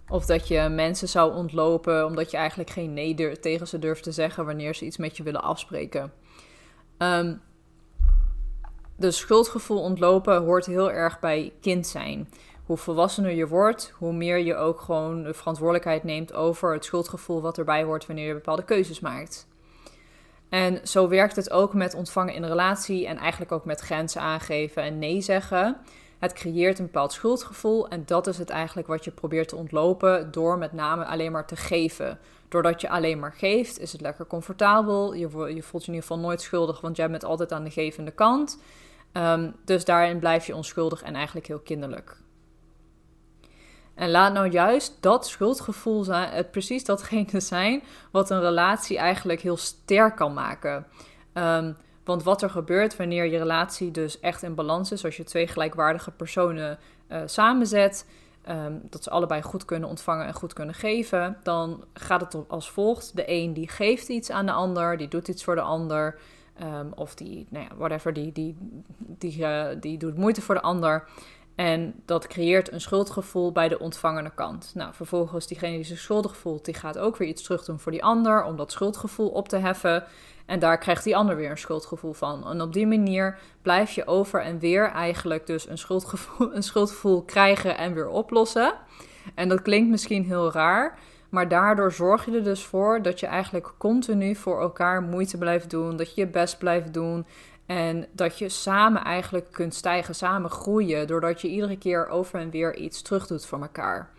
Of 0.09 0.25
dat 0.25 0.47
je 0.47 0.69
mensen 0.69 1.09
zou 1.09 1.33
ontlopen 1.33 2.05
omdat 2.05 2.31
je 2.31 2.37
eigenlijk 2.37 2.69
geen 2.69 2.93
nee 2.93 3.39
tegen 3.39 3.67
ze 3.67 3.79
durft 3.79 4.03
te 4.03 4.11
zeggen 4.11 4.45
wanneer 4.45 4.75
ze 4.75 4.85
iets 4.85 4.97
met 4.97 5.17
je 5.17 5.23
willen 5.23 5.41
afspreken. 5.41 6.11
Um, 6.97 7.41
de 8.97 9.11
schuldgevoel 9.11 9.81
ontlopen 9.81 10.41
hoort 10.41 10.65
heel 10.65 10.91
erg 10.91 11.19
bij 11.19 11.53
kind 11.61 11.87
zijn. 11.87 12.29
Hoe 12.65 12.77
volwassener 12.77 13.31
je 13.31 13.47
wordt, 13.47 13.93
hoe 13.97 14.13
meer 14.13 14.37
je 14.37 14.55
ook 14.55 14.81
gewoon 14.81 15.23
de 15.23 15.33
verantwoordelijkheid 15.33 16.03
neemt 16.03 16.33
over 16.33 16.73
het 16.73 16.85
schuldgevoel 16.85 17.41
wat 17.41 17.57
erbij 17.57 17.83
hoort 17.83 18.05
wanneer 18.05 18.27
je 18.27 18.33
bepaalde 18.33 18.63
keuzes 18.63 18.99
maakt. 18.99 19.47
En 20.49 20.87
zo 20.87 21.07
werkt 21.07 21.35
het 21.35 21.51
ook 21.51 21.73
met 21.73 21.93
ontvangen 21.93 22.33
in 22.33 22.45
relatie 22.45 23.07
en 23.07 23.17
eigenlijk 23.17 23.51
ook 23.51 23.65
met 23.65 23.79
grenzen 23.79 24.21
aangeven 24.21 24.83
en 24.83 24.99
nee 24.99 25.21
zeggen. 25.21 25.77
Het 26.19 26.33
creëert 26.33 26.79
een 26.79 26.85
bepaald 26.85 27.13
schuldgevoel 27.13 27.87
en 27.87 28.03
dat 28.05 28.27
is 28.27 28.37
het 28.37 28.49
eigenlijk 28.49 28.87
wat 28.87 29.03
je 29.03 29.11
probeert 29.11 29.47
te 29.47 29.55
ontlopen 29.55 30.31
door 30.31 30.57
met 30.57 30.73
name 30.73 31.05
alleen 31.05 31.31
maar 31.31 31.47
te 31.47 31.55
geven. 31.55 32.19
Doordat 32.47 32.81
je 32.81 32.89
alleen 32.89 33.19
maar 33.19 33.33
geeft, 33.33 33.79
is 33.79 33.91
het 33.91 34.01
lekker 34.01 34.27
comfortabel. 34.27 35.13
Je, 35.13 35.53
je 35.53 35.63
voelt 35.63 35.85
je 35.85 35.91
in 35.91 35.93
ieder 35.93 36.09
geval 36.09 36.19
nooit 36.19 36.41
schuldig, 36.41 36.81
want 36.81 36.95
jij 36.95 37.09
bent 37.09 37.23
altijd 37.23 37.51
aan 37.51 37.63
de 37.63 37.71
gevende 37.71 38.11
kant. 38.11 38.59
Um, 39.13 39.55
dus 39.65 39.85
daarin 39.85 40.19
blijf 40.19 40.45
je 40.45 40.55
onschuldig 40.55 41.01
en 41.01 41.15
eigenlijk 41.15 41.47
heel 41.47 41.59
kinderlijk. 41.59 42.17
En 43.95 44.11
laat 44.11 44.33
nou 44.33 44.49
juist 44.49 44.97
dat 44.99 45.27
schuldgevoel 45.27 46.03
zijn, 46.03 46.29
het 46.29 46.51
precies 46.51 46.83
datgene 46.83 47.39
zijn 47.55 47.83
wat 48.11 48.29
een 48.29 48.41
relatie 48.41 48.97
eigenlijk 48.97 49.41
heel 49.41 49.57
sterk 49.57 50.15
kan 50.15 50.33
maken. 50.33 50.87
Um, 51.33 51.77
want 52.09 52.23
wat 52.23 52.41
er 52.41 52.49
gebeurt 52.49 52.95
wanneer 52.95 53.25
je 53.25 53.37
relatie 53.37 53.91
dus 53.91 54.19
echt 54.19 54.43
in 54.43 54.55
balans 54.55 54.91
is, 54.91 55.05
als 55.05 55.17
je 55.17 55.23
twee 55.23 55.47
gelijkwaardige 55.47 56.11
personen 56.11 56.79
uh, 57.07 57.21
samenzet, 57.25 58.05
um, 58.49 58.81
dat 58.89 59.03
ze 59.03 59.09
allebei 59.09 59.41
goed 59.41 59.65
kunnen 59.65 59.89
ontvangen 59.89 60.25
en 60.25 60.33
goed 60.33 60.53
kunnen 60.53 60.75
geven, 60.75 61.37
dan 61.43 61.83
gaat 61.93 62.21
het 62.21 62.47
als 62.47 62.71
volgt. 62.71 63.15
De 63.15 63.23
een 63.31 63.53
die 63.53 63.67
geeft 63.69 64.09
iets 64.09 64.31
aan 64.31 64.45
de 64.45 64.51
ander, 64.51 64.97
die 64.97 65.07
doet 65.07 65.27
iets 65.27 65.43
voor 65.43 65.55
de 65.55 65.61
ander. 65.61 66.19
Um, 66.63 66.91
of 66.95 67.15
die, 67.15 67.47
nou 67.49 67.65
ja, 67.69 67.75
whatever, 67.77 68.13
die, 68.13 68.31
die, 68.31 68.55
die, 68.97 69.37
uh, 69.39 69.67
die 69.79 69.97
doet 69.97 70.17
moeite 70.17 70.41
voor 70.41 70.55
de 70.55 70.61
ander. 70.61 71.07
En 71.59 71.93
dat 72.05 72.27
creëert 72.27 72.71
een 72.71 72.81
schuldgevoel 72.81 73.51
bij 73.51 73.67
de 73.67 73.79
ontvangende 73.79 74.31
kant. 74.35 74.71
Nou, 74.75 74.93
vervolgens 74.93 75.47
diegene 75.47 75.75
die 75.75 75.83
zich 75.83 75.99
schuldig 75.99 76.37
voelt, 76.37 76.65
die 76.65 76.73
gaat 76.73 76.97
ook 76.97 77.17
weer 77.17 77.27
iets 77.27 77.43
terug 77.43 77.65
doen 77.65 77.79
voor 77.79 77.91
die 77.91 78.03
ander 78.03 78.43
om 78.43 78.57
dat 78.57 78.71
schuldgevoel 78.71 79.29
op 79.29 79.47
te 79.47 79.57
heffen. 79.57 80.03
En 80.45 80.59
daar 80.59 80.77
krijgt 80.77 81.03
die 81.03 81.15
ander 81.15 81.35
weer 81.35 81.51
een 81.51 81.57
schuldgevoel 81.57 82.13
van. 82.13 82.47
En 82.47 82.61
op 82.61 82.73
die 82.73 82.87
manier 82.87 83.39
blijf 83.61 83.91
je 83.91 84.07
over 84.07 84.41
en 84.41 84.59
weer 84.59 84.91
eigenlijk 84.91 85.47
dus 85.47 85.69
een 85.69 85.77
schuldgevoel, 85.77 86.53
een 86.55 86.63
schuldgevoel 86.63 87.23
krijgen 87.23 87.77
en 87.77 87.93
weer 87.93 88.09
oplossen. 88.09 88.73
En 89.35 89.49
dat 89.49 89.61
klinkt 89.61 89.89
misschien 89.89 90.25
heel 90.25 90.51
raar, 90.51 90.99
maar 91.29 91.47
daardoor 91.47 91.91
zorg 91.91 92.25
je 92.25 92.31
er 92.31 92.43
dus 92.43 92.65
voor 92.65 93.01
dat 93.01 93.19
je 93.19 93.27
eigenlijk 93.27 93.73
continu 93.77 94.35
voor 94.35 94.61
elkaar 94.61 95.01
moeite 95.01 95.37
blijft 95.37 95.69
doen, 95.69 95.97
dat 95.97 96.15
je 96.15 96.21
je 96.21 96.27
best 96.27 96.57
blijft 96.57 96.93
doen 96.93 97.25
en 97.69 98.05
dat 98.11 98.37
je 98.37 98.49
samen 98.49 99.03
eigenlijk 99.03 99.51
kunt 99.51 99.73
stijgen, 99.73 100.15
samen 100.15 100.49
groeien, 100.49 101.07
doordat 101.07 101.41
je 101.41 101.47
iedere 101.47 101.77
keer 101.77 102.07
over 102.07 102.39
en 102.39 102.49
weer 102.49 102.75
iets 102.75 103.01
terug 103.01 103.27
doet 103.27 103.45
voor 103.45 103.61
elkaar. 103.61 104.09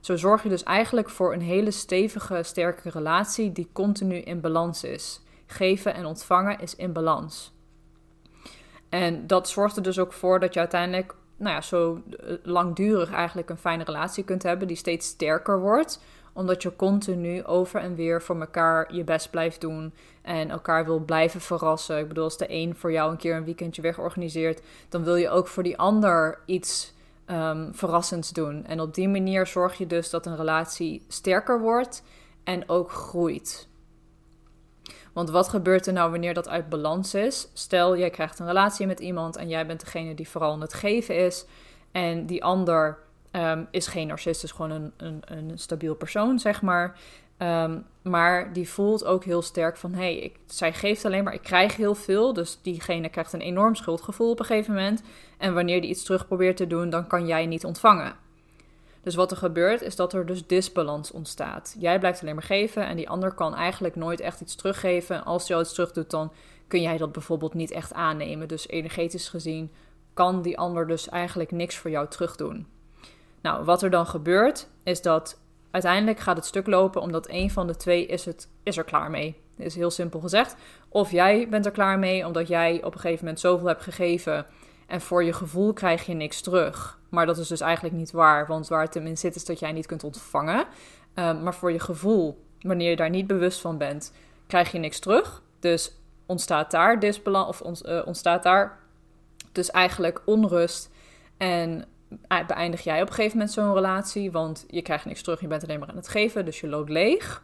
Zo 0.00 0.16
zorg 0.16 0.42
je 0.42 0.48
dus 0.48 0.62
eigenlijk 0.62 1.10
voor 1.10 1.32
een 1.32 1.40
hele 1.40 1.70
stevige, 1.70 2.42
sterke 2.42 2.90
relatie 2.90 3.52
die 3.52 3.68
continu 3.72 4.16
in 4.16 4.40
balans 4.40 4.84
is. 4.84 5.20
Geven 5.46 5.94
en 5.94 6.04
ontvangen 6.04 6.58
is 6.58 6.76
in 6.76 6.92
balans. 6.92 7.54
En 8.88 9.26
dat 9.26 9.48
zorgt 9.48 9.76
er 9.76 9.82
dus 9.82 9.98
ook 9.98 10.12
voor 10.12 10.40
dat 10.40 10.54
je 10.54 10.60
uiteindelijk, 10.60 11.14
nou 11.36 11.54
ja, 11.54 11.60
zo 11.60 12.02
langdurig 12.42 13.12
eigenlijk 13.12 13.50
een 13.50 13.58
fijne 13.58 13.84
relatie 13.84 14.24
kunt 14.24 14.42
hebben 14.42 14.68
die 14.68 14.76
steeds 14.76 15.06
sterker 15.06 15.60
wordt 15.60 16.00
omdat 16.32 16.62
je 16.62 16.76
continu 16.76 17.44
over 17.44 17.80
en 17.80 17.94
weer 17.94 18.22
voor 18.22 18.40
elkaar 18.40 18.94
je 18.94 19.04
best 19.04 19.30
blijft 19.30 19.60
doen 19.60 19.92
en 20.22 20.50
elkaar 20.50 20.84
wil 20.84 20.98
blijven 20.98 21.40
verrassen. 21.40 21.98
Ik 21.98 22.08
bedoel, 22.08 22.24
als 22.24 22.38
de 22.38 22.46
een 22.48 22.76
voor 22.76 22.92
jou 22.92 23.10
een 23.10 23.16
keer 23.16 23.36
een 23.36 23.44
weekendje 23.44 23.82
weg 23.82 23.98
organiseert, 23.98 24.62
dan 24.88 25.04
wil 25.04 25.16
je 25.16 25.30
ook 25.30 25.48
voor 25.48 25.62
die 25.62 25.78
ander 25.78 26.38
iets 26.46 26.92
um, 27.26 27.74
verrassends 27.74 28.30
doen. 28.30 28.66
En 28.66 28.80
op 28.80 28.94
die 28.94 29.08
manier 29.08 29.46
zorg 29.46 29.78
je 29.78 29.86
dus 29.86 30.10
dat 30.10 30.26
een 30.26 30.36
relatie 30.36 31.04
sterker 31.08 31.60
wordt 31.60 32.02
en 32.44 32.68
ook 32.68 32.90
groeit. 32.90 33.68
Want 35.12 35.30
wat 35.30 35.48
gebeurt 35.48 35.86
er 35.86 35.92
nou 35.92 36.10
wanneer 36.10 36.34
dat 36.34 36.48
uit 36.48 36.68
balans 36.68 37.14
is? 37.14 37.48
Stel, 37.52 37.96
jij 37.96 38.10
krijgt 38.10 38.38
een 38.38 38.46
relatie 38.46 38.86
met 38.86 39.00
iemand 39.00 39.36
en 39.36 39.48
jij 39.48 39.66
bent 39.66 39.80
degene 39.80 40.14
die 40.14 40.28
vooral 40.28 40.52
aan 40.52 40.60
het 40.60 40.74
geven 40.74 41.16
is. 41.16 41.46
En 41.92 42.26
die 42.26 42.44
ander 42.44 42.98
um, 43.32 43.68
is 43.70 43.86
geen 43.86 44.06
narcist, 44.06 44.42
is 44.42 44.50
gewoon 44.50 44.70
een, 44.70 44.92
een, 44.96 45.22
een 45.24 45.58
stabiel 45.58 45.94
persoon, 45.94 46.38
zeg 46.38 46.62
maar. 46.62 46.98
Um, 47.38 47.84
maar 48.02 48.52
die 48.52 48.68
voelt 48.68 49.04
ook 49.04 49.24
heel 49.24 49.42
sterk 49.42 49.76
van, 49.76 49.92
hé, 49.92 50.18
hey, 50.18 50.32
zij 50.46 50.72
geeft 50.72 51.04
alleen 51.04 51.24
maar, 51.24 51.34
ik 51.34 51.42
krijg 51.42 51.76
heel 51.76 51.94
veel. 51.94 52.32
Dus 52.32 52.58
diegene 52.62 53.08
krijgt 53.08 53.32
een 53.32 53.40
enorm 53.40 53.74
schuldgevoel 53.74 54.30
op 54.30 54.38
een 54.38 54.44
gegeven 54.44 54.74
moment. 54.74 55.02
En 55.38 55.54
wanneer 55.54 55.80
die 55.80 55.90
iets 55.90 56.04
terug 56.04 56.26
probeert 56.26 56.56
te 56.56 56.66
doen, 56.66 56.90
dan 56.90 57.06
kan 57.06 57.26
jij 57.26 57.46
niet 57.46 57.64
ontvangen. 57.64 58.14
Dus 59.02 59.14
wat 59.14 59.30
er 59.30 59.36
gebeurt, 59.36 59.82
is 59.82 59.96
dat 59.96 60.12
er 60.12 60.26
dus 60.26 60.46
disbalans 60.46 61.10
ontstaat. 61.10 61.76
Jij 61.78 61.98
blijft 61.98 62.22
alleen 62.22 62.34
maar 62.34 62.44
geven 62.44 62.86
en 62.86 62.96
die 62.96 63.08
ander 63.08 63.32
kan 63.32 63.54
eigenlijk 63.54 63.96
nooit 63.96 64.20
echt 64.20 64.40
iets 64.40 64.54
teruggeven. 64.54 65.24
Als 65.24 65.48
hij 65.48 65.60
iets 65.60 65.72
terug 65.72 65.92
doet, 65.92 66.10
dan 66.10 66.32
kun 66.68 66.80
jij 66.82 66.96
dat 66.96 67.12
bijvoorbeeld 67.12 67.54
niet 67.54 67.70
echt 67.70 67.92
aannemen. 67.92 68.48
Dus 68.48 68.68
energetisch 68.68 69.28
gezien 69.28 69.72
kan 70.14 70.42
die 70.42 70.58
ander 70.58 70.86
dus 70.86 71.08
eigenlijk 71.08 71.50
niks 71.50 71.76
voor 71.76 71.90
jou 71.90 72.08
terugdoen. 72.08 72.66
Nou, 73.42 73.64
wat 73.64 73.82
er 73.82 73.90
dan 73.90 74.06
gebeurt, 74.06 74.68
is 74.82 75.02
dat 75.02 75.40
uiteindelijk 75.70 76.20
gaat 76.20 76.36
het 76.36 76.46
stuk 76.46 76.66
lopen 76.66 77.00
omdat 77.00 77.28
een 77.28 77.50
van 77.50 77.66
de 77.66 77.76
twee 77.76 78.06
is, 78.06 78.24
het, 78.24 78.48
is 78.62 78.76
er 78.76 78.84
klaar 78.84 79.10
mee. 79.10 79.40
Dat 79.56 79.66
is 79.66 79.74
heel 79.74 79.90
simpel 79.90 80.20
gezegd. 80.20 80.56
Of 80.88 81.10
jij 81.10 81.48
bent 81.48 81.66
er 81.66 81.72
klaar 81.72 81.98
mee 81.98 82.26
omdat 82.26 82.48
jij 82.48 82.84
op 82.84 82.94
een 82.94 83.00
gegeven 83.00 83.24
moment 83.24 83.40
zoveel 83.40 83.66
hebt 83.66 83.82
gegeven 83.82 84.46
en 84.86 85.00
voor 85.00 85.24
je 85.24 85.32
gevoel 85.32 85.72
krijg 85.72 86.06
je 86.06 86.14
niks 86.14 86.40
terug. 86.40 86.98
Maar 87.08 87.26
dat 87.26 87.38
is 87.38 87.48
dus 87.48 87.60
eigenlijk 87.60 87.94
niet 87.94 88.10
waar, 88.10 88.46
want 88.46 88.68
waar 88.68 88.82
het 88.82 88.94
hem 88.94 89.06
in 89.06 89.18
zit 89.18 89.34
is 89.34 89.44
dat 89.44 89.58
jij 89.58 89.72
niet 89.72 89.86
kunt 89.86 90.04
ontvangen. 90.04 90.66
Ehm, 91.14 91.42
maar 91.42 91.54
voor 91.54 91.72
je 91.72 91.80
gevoel, 91.80 92.44
wanneer 92.60 92.90
je 92.90 92.96
daar 92.96 93.10
niet 93.10 93.26
bewust 93.26 93.60
van 93.60 93.78
bent, 93.78 94.12
krijg 94.46 94.72
je 94.72 94.78
niks 94.78 94.98
terug. 94.98 95.42
Dus 95.60 95.96
ontstaat 96.26 96.70
daar 96.70 96.98
disbalans 96.98 97.62
of 97.62 97.86
uh, 97.86 98.02
ontstaat 98.04 98.42
daar 98.42 98.78
dus 99.52 99.70
eigenlijk 99.70 100.22
onrust 100.24 100.90
en 101.36 101.84
beëindig 102.46 102.80
jij 102.80 103.02
op 103.02 103.08
een 103.08 103.14
gegeven 103.14 103.36
moment 103.36 103.54
zo'n 103.54 103.74
relatie, 103.74 104.32
want 104.32 104.64
je 104.68 104.82
krijgt 104.82 105.04
niks 105.04 105.22
terug, 105.22 105.40
je 105.40 105.46
bent 105.46 105.62
alleen 105.62 105.78
maar 105.78 105.88
aan 105.88 105.96
het 105.96 106.08
geven, 106.08 106.44
dus 106.44 106.60
je 106.60 106.68
loopt 106.68 106.90
leeg. 106.90 107.42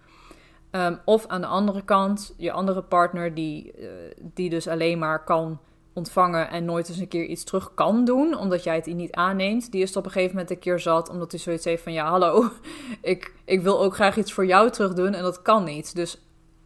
Ehm, 0.71 0.97
of 1.05 1.27
aan 1.27 1.41
de 1.41 1.47
andere 1.47 1.83
kant, 1.85 2.35
je 2.37 2.53
andere 2.53 2.83
partner 2.83 3.35
die, 3.35 3.73
uh, 3.79 3.89
die 4.21 4.51
dus 4.51 4.69
alleen 4.69 4.99
maar 4.99 5.25
kan 5.25 5.61
ontvangen 5.93 6.51
en 6.51 6.65
nooit 6.65 6.89
eens 6.89 6.99
een 6.99 7.09
keer 7.09 7.25
iets 7.25 7.45
terug 7.45 7.75
kan 7.75 8.05
doen, 8.05 8.37
omdat 8.37 8.65
jij 8.65 8.75
het 8.75 8.87
niet 8.87 9.13
aanneemt, 9.13 9.73
die 9.73 9.83
is 9.83 9.97
op 9.97 10.05
een 10.05 10.11
gegeven 10.11 10.33
moment 10.33 10.51
een 10.51 10.59
keer 10.59 10.79
zat, 10.79 11.09
omdat 11.09 11.31
hij 11.31 11.41
zoiets 11.41 11.65
heeft 11.65 11.83
van, 11.83 11.93
ja, 11.93 12.09
hallo, 12.09 12.51
ik, 13.01 13.35
ik 13.45 13.61
wil 13.61 13.81
ook 13.81 13.95
graag 13.95 14.17
iets 14.17 14.33
voor 14.33 14.47
jou 14.47 14.71
terug 14.71 14.95
doen 14.95 15.15
en 15.15 15.23
dat 15.23 15.43
kan 15.43 15.65
niet. 15.65 15.95
Dus 15.95 16.21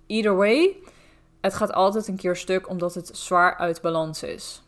either 0.06 0.36
way, 0.36 0.76
het 1.40 1.54
gaat 1.54 1.72
altijd 1.72 2.08
een 2.08 2.16
keer 2.16 2.36
stuk, 2.36 2.68
omdat 2.68 2.94
het 2.94 3.10
zwaar 3.12 3.56
uit 3.56 3.80
balans 3.80 4.22
is. 4.22 4.62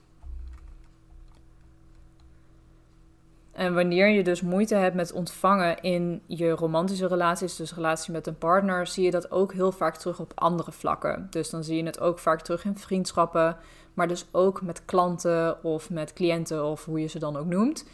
En 3.55 3.75
wanneer 3.75 4.09
je 4.09 4.23
dus 4.23 4.41
moeite 4.41 4.75
hebt 4.75 4.95
met 4.95 5.13
ontvangen 5.13 5.81
in 5.81 6.23
je 6.27 6.51
romantische 6.51 7.07
relaties, 7.07 7.57
dus 7.57 7.75
relatie 7.75 8.13
met 8.13 8.27
een 8.27 8.39
partner, 8.39 8.87
zie 8.87 9.05
je 9.05 9.11
dat 9.11 9.31
ook 9.31 9.53
heel 9.53 9.73
vaak 9.73 9.97
terug 9.97 10.21
op 10.21 10.33
andere 10.35 10.73
vlakken. 10.73 11.27
Dus 11.31 11.51
dan 11.51 11.65
zie 11.65 11.77
je 11.77 11.85
het 11.85 12.01
ook 12.01 12.19
vaak 12.19 12.41
terug 12.41 12.65
in 12.65 12.79
vriendschappen, 12.79 13.57
maar 13.95 14.09
dus 14.09 14.27
ook 14.31 14.63
met 14.63 14.85
klanten 14.85 15.65
of 15.65 15.91
met 15.91 16.13
cliënten 16.13 16.65
of 16.65 16.85
hoe 16.85 17.01
je 17.01 17.07
ze 17.07 17.19
dan 17.19 17.37
ook 17.37 17.47
noemt. 17.47 17.85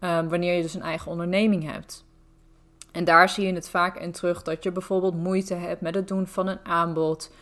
Um, 0.00 0.28
wanneer 0.28 0.54
je 0.54 0.62
dus 0.62 0.74
een 0.74 0.82
eigen 0.82 1.10
onderneming 1.10 1.72
hebt. 1.72 2.04
En 2.92 3.04
daar 3.04 3.28
zie 3.28 3.46
je 3.46 3.52
het 3.52 3.68
vaak 3.68 3.98
in 3.98 4.12
terug 4.12 4.42
dat 4.42 4.62
je 4.62 4.72
bijvoorbeeld 4.72 5.14
moeite 5.14 5.54
hebt 5.54 5.80
met 5.80 5.94
het 5.94 6.08
doen 6.08 6.26
van 6.26 6.46
een 6.46 6.64
aanbod. 6.64 7.32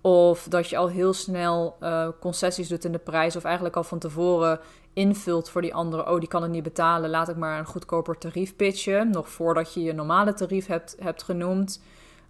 Of 0.00 0.46
dat 0.48 0.68
je 0.68 0.76
al 0.76 0.88
heel 0.88 1.12
snel 1.12 1.76
uh, 1.80 2.08
concessies 2.20 2.68
doet 2.68 2.84
in 2.84 2.92
de 2.92 2.98
prijs. 2.98 3.36
Of 3.36 3.44
eigenlijk 3.44 3.76
al 3.76 3.84
van 3.84 3.98
tevoren 3.98 4.60
invult 4.98 5.50
voor 5.50 5.62
die 5.62 5.74
andere. 5.74 6.10
Oh, 6.10 6.18
die 6.18 6.28
kan 6.28 6.42
het 6.42 6.50
niet 6.50 6.62
betalen. 6.62 7.10
Laat 7.10 7.28
ik 7.28 7.36
maar 7.36 7.58
een 7.58 7.66
goedkoper 7.66 8.18
tarief 8.18 8.56
pitchen. 8.56 9.10
Nog 9.10 9.28
voordat 9.28 9.74
je 9.74 9.82
je 9.82 9.92
normale 9.92 10.34
tarief 10.34 10.66
hebt, 10.66 10.96
hebt 11.00 11.22
genoemd. 11.22 11.82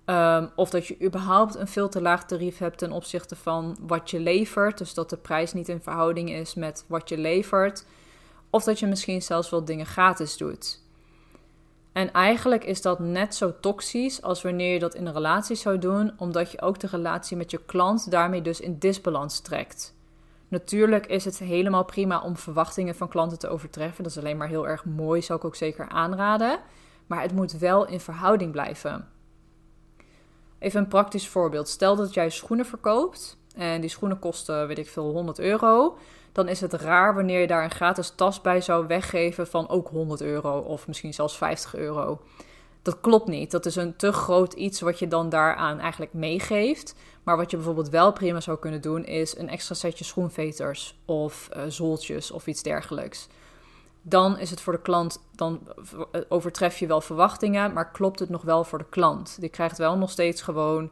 Ehm, 0.04 0.46
of 0.54 0.70
dat 0.70 0.86
je 0.86 1.02
überhaupt 1.02 1.56
een 1.56 1.68
veel 1.68 1.88
te 1.88 2.00
laag 2.00 2.26
tarief 2.26 2.58
hebt 2.58 2.78
ten 2.78 2.92
opzichte 2.92 3.36
van 3.36 3.76
wat 3.80 4.10
je 4.10 4.20
levert. 4.20 4.78
Dus 4.78 4.94
dat 4.94 5.10
de 5.10 5.16
prijs 5.16 5.52
niet 5.52 5.68
in 5.68 5.80
verhouding 5.80 6.30
is 6.30 6.54
met 6.54 6.84
wat 6.88 7.08
je 7.08 7.18
levert. 7.18 7.84
Of 8.50 8.64
dat 8.64 8.78
je 8.78 8.86
misschien 8.86 9.22
zelfs 9.22 9.50
wel 9.50 9.64
dingen 9.64 9.86
gratis 9.86 10.36
doet. 10.36 10.80
En 11.92 12.12
eigenlijk 12.12 12.64
is 12.64 12.82
dat 12.82 12.98
net 12.98 13.34
zo 13.34 13.60
toxisch 13.60 14.22
als 14.22 14.42
wanneer 14.42 14.72
je 14.72 14.78
dat 14.78 14.94
in 14.94 15.06
een 15.06 15.12
relatie 15.12 15.56
zou 15.56 15.78
doen, 15.78 16.12
omdat 16.16 16.52
je 16.52 16.60
ook 16.60 16.80
de 16.80 16.86
relatie 16.86 17.36
met 17.36 17.50
je 17.50 17.60
klant 17.66 18.10
daarmee 18.10 18.42
dus 18.42 18.60
in 18.60 18.78
disbalans 18.78 19.40
trekt. 19.40 19.96
Natuurlijk 20.48 21.06
is 21.06 21.24
het 21.24 21.38
helemaal 21.38 21.84
prima 21.84 22.22
om 22.22 22.36
verwachtingen 22.36 22.94
van 22.94 23.08
klanten 23.08 23.38
te 23.38 23.48
overtreffen. 23.48 24.02
Dat 24.02 24.12
is 24.12 24.18
alleen 24.18 24.36
maar 24.36 24.48
heel 24.48 24.68
erg 24.68 24.84
mooi, 24.84 25.22
zou 25.22 25.38
ik 25.38 25.44
ook 25.44 25.56
zeker 25.56 25.88
aanraden. 25.88 26.60
Maar 27.06 27.22
het 27.22 27.32
moet 27.32 27.52
wel 27.52 27.86
in 27.86 28.00
verhouding 28.00 28.52
blijven. 28.52 29.08
Even 30.58 30.80
een 30.80 30.88
praktisch 30.88 31.28
voorbeeld. 31.28 31.68
Stel 31.68 31.96
dat 31.96 32.14
jij 32.14 32.30
schoenen 32.30 32.66
verkoopt 32.66 33.38
en 33.54 33.80
die 33.80 33.90
schoenen 33.90 34.18
kosten, 34.18 34.66
weet 34.66 34.78
ik 34.78 34.88
veel, 34.88 35.10
100 35.10 35.38
euro. 35.38 35.98
Dan 36.32 36.48
is 36.48 36.60
het 36.60 36.72
raar 36.72 37.14
wanneer 37.14 37.40
je 37.40 37.46
daar 37.46 37.64
een 37.64 37.70
gratis 37.70 38.10
tas 38.10 38.40
bij 38.40 38.60
zou 38.60 38.86
weggeven 38.86 39.46
van 39.46 39.68
ook 39.68 39.88
100 39.88 40.20
euro 40.20 40.58
of 40.58 40.86
misschien 40.86 41.14
zelfs 41.14 41.36
50 41.36 41.74
euro. 41.74 42.20
Dat 42.82 43.00
klopt 43.00 43.28
niet. 43.28 43.50
Dat 43.50 43.66
is 43.66 43.76
een 43.76 43.96
te 43.96 44.12
groot 44.12 44.52
iets 44.52 44.80
wat 44.80 44.98
je 44.98 45.08
dan 45.08 45.28
daaraan 45.28 45.78
eigenlijk 45.78 46.12
meegeeft. 46.12 46.94
Maar 47.22 47.36
wat 47.36 47.50
je 47.50 47.56
bijvoorbeeld 47.56 47.88
wel 47.88 48.12
prima 48.12 48.40
zou 48.40 48.58
kunnen 48.58 48.80
doen, 48.80 49.04
is 49.04 49.36
een 49.36 49.48
extra 49.48 49.74
setje 49.74 50.04
schoenveters 50.04 50.98
of 51.04 51.48
uh, 51.56 51.62
zooltjes 51.68 52.30
of 52.30 52.46
iets 52.46 52.62
dergelijks. 52.62 53.28
Dan 54.02 54.38
is 54.38 54.50
het 54.50 54.60
voor 54.60 54.72
de 54.72 54.80
klant, 54.80 55.20
dan 55.34 55.60
overtref 56.28 56.78
je 56.78 56.86
wel 56.86 57.00
verwachtingen, 57.00 57.72
maar 57.72 57.90
klopt 57.90 58.18
het 58.18 58.28
nog 58.28 58.42
wel 58.42 58.64
voor 58.64 58.78
de 58.78 58.88
klant? 58.88 59.40
Die 59.40 59.48
krijgt 59.48 59.78
wel 59.78 59.98
nog 59.98 60.10
steeds 60.10 60.42
gewoon, 60.42 60.90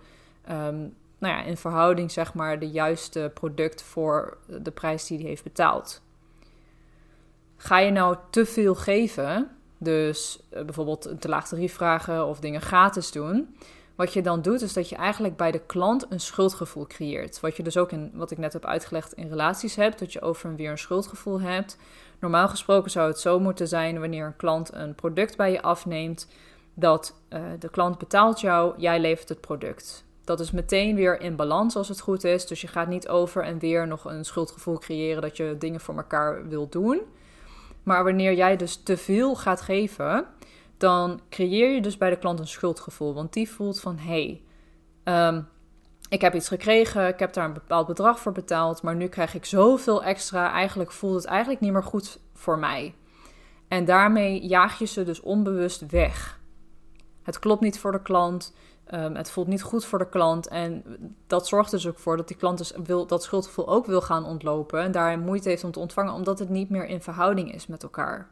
um, 0.50 0.94
nou 1.18 1.34
ja, 1.34 1.42
in 1.42 1.56
verhouding 1.56 2.10
zeg 2.10 2.34
maar, 2.34 2.58
de 2.58 2.70
juiste 2.70 3.30
product 3.34 3.82
voor 3.82 4.38
de 4.46 4.70
prijs 4.70 5.06
die 5.06 5.18
hij 5.18 5.28
heeft 5.28 5.42
betaald. 5.42 6.02
Ga 7.56 7.78
je 7.78 7.90
nou 7.90 8.16
te 8.30 8.46
veel 8.46 8.74
geven, 8.74 9.50
dus 9.86 10.40
uh, 10.52 10.64
bijvoorbeeld 10.64 11.04
een 11.04 11.18
te 11.18 11.28
laag 11.28 11.48
tarief 11.48 11.74
vragen 11.74 12.26
of 12.26 12.40
dingen 12.40 12.60
gratis 12.60 13.10
doen, 13.10 13.56
wat 13.94 14.12
je 14.12 14.22
dan 14.22 14.42
doet, 14.42 14.62
is 14.62 14.72
dat 14.72 14.88
je 14.88 14.96
eigenlijk 14.96 15.36
bij 15.36 15.50
de 15.50 15.58
klant 15.66 16.06
een 16.08 16.20
schuldgevoel 16.20 16.86
creëert. 16.86 17.40
Wat 17.40 17.56
je 17.56 17.62
dus 17.62 17.76
ook 17.76 17.92
in 17.92 18.10
wat 18.14 18.30
ik 18.30 18.38
net 18.38 18.52
heb 18.52 18.64
uitgelegd 18.64 19.12
in 19.12 19.28
relaties 19.28 19.76
hebt, 19.76 19.98
dat 19.98 20.12
je 20.12 20.20
over 20.20 20.50
en 20.50 20.56
weer 20.56 20.70
een 20.70 20.78
schuldgevoel 20.78 21.40
hebt. 21.40 21.76
Normaal 22.20 22.48
gesproken 22.48 22.90
zou 22.90 23.08
het 23.08 23.20
zo 23.20 23.40
moeten 23.40 23.68
zijn 23.68 24.00
wanneer 24.00 24.26
een 24.26 24.36
klant 24.36 24.74
een 24.74 24.94
product 24.94 25.36
bij 25.36 25.52
je 25.52 25.62
afneemt, 25.62 26.28
dat 26.74 27.14
uh, 27.30 27.40
de 27.58 27.70
klant 27.70 27.98
betaalt 27.98 28.40
jou, 28.40 28.74
jij 28.76 29.00
levert 29.00 29.28
het 29.28 29.40
product. 29.40 30.04
Dat 30.24 30.40
is 30.40 30.50
meteen 30.50 30.94
weer 30.94 31.20
in 31.20 31.36
balans 31.36 31.76
als 31.76 31.88
het 31.88 32.00
goed 32.00 32.24
is. 32.24 32.46
Dus 32.46 32.60
je 32.60 32.68
gaat 32.68 32.88
niet 32.88 33.08
over 33.08 33.42
en 33.42 33.58
weer 33.58 33.86
nog 33.86 34.04
een 34.04 34.24
schuldgevoel 34.24 34.78
creëren 34.78 35.22
dat 35.22 35.36
je 35.36 35.56
dingen 35.58 35.80
voor 35.80 35.96
elkaar 35.96 36.48
wilt 36.48 36.72
doen. 36.72 37.00
Maar 37.86 38.04
wanneer 38.04 38.34
jij 38.34 38.56
dus 38.56 38.76
te 38.82 38.96
veel 38.96 39.34
gaat 39.34 39.60
geven, 39.60 40.26
dan 40.76 41.20
creëer 41.30 41.74
je 41.74 41.80
dus 41.82 41.96
bij 41.96 42.10
de 42.10 42.18
klant 42.18 42.38
een 42.38 42.48
schuldgevoel. 42.48 43.14
Want 43.14 43.32
die 43.32 43.50
voelt 43.50 43.80
van 43.80 43.98
hé, 43.98 44.04
hey, 44.04 44.42
ehm, 45.04 45.42
ik 46.08 46.20
heb 46.20 46.34
iets 46.34 46.48
gekregen, 46.48 47.08
ik 47.08 47.18
heb 47.18 47.32
daar 47.32 47.44
een 47.44 47.52
bepaald 47.52 47.86
bedrag 47.86 48.20
voor 48.20 48.32
betaald, 48.32 48.82
maar 48.82 48.96
nu 48.96 49.06
krijg 49.08 49.34
ik 49.34 49.44
zoveel 49.44 50.04
extra. 50.04 50.52
Eigenlijk 50.52 50.92
voelt 50.92 51.14
het 51.14 51.24
eigenlijk 51.24 51.60
niet 51.60 51.72
meer 51.72 51.82
goed 51.82 52.20
voor 52.34 52.58
mij. 52.58 52.94
En 53.68 53.84
daarmee 53.84 54.46
jaag 54.46 54.78
je 54.78 54.86
ze 54.86 55.04
dus 55.04 55.20
onbewust 55.20 55.86
weg. 55.86 56.40
Het 57.22 57.38
klopt 57.38 57.62
niet 57.62 57.78
voor 57.78 57.92
de 57.92 58.02
klant. 58.02 58.54
Um, 58.94 59.14
het 59.14 59.30
voelt 59.30 59.46
niet 59.46 59.62
goed 59.62 59.84
voor 59.84 59.98
de 59.98 60.08
klant. 60.08 60.48
En 60.48 60.84
dat 61.26 61.48
zorgt 61.48 61.70
dus 61.70 61.86
ook 61.88 61.98
voor 61.98 62.16
dat 62.16 62.28
die 62.28 62.36
klant 62.36 62.58
dus 62.58 62.72
wil, 62.84 63.06
dat 63.06 63.22
schuldgevoel 63.22 63.68
ook 63.68 63.86
wil 63.86 64.00
gaan 64.00 64.24
ontlopen. 64.24 64.80
En 64.80 64.92
daar 64.92 65.18
moeite 65.18 65.48
heeft 65.48 65.64
om 65.64 65.70
te 65.70 65.78
ontvangen, 65.78 66.12
omdat 66.12 66.38
het 66.38 66.48
niet 66.48 66.70
meer 66.70 66.86
in 66.86 67.02
verhouding 67.02 67.54
is 67.54 67.66
met 67.66 67.82
elkaar. 67.82 68.28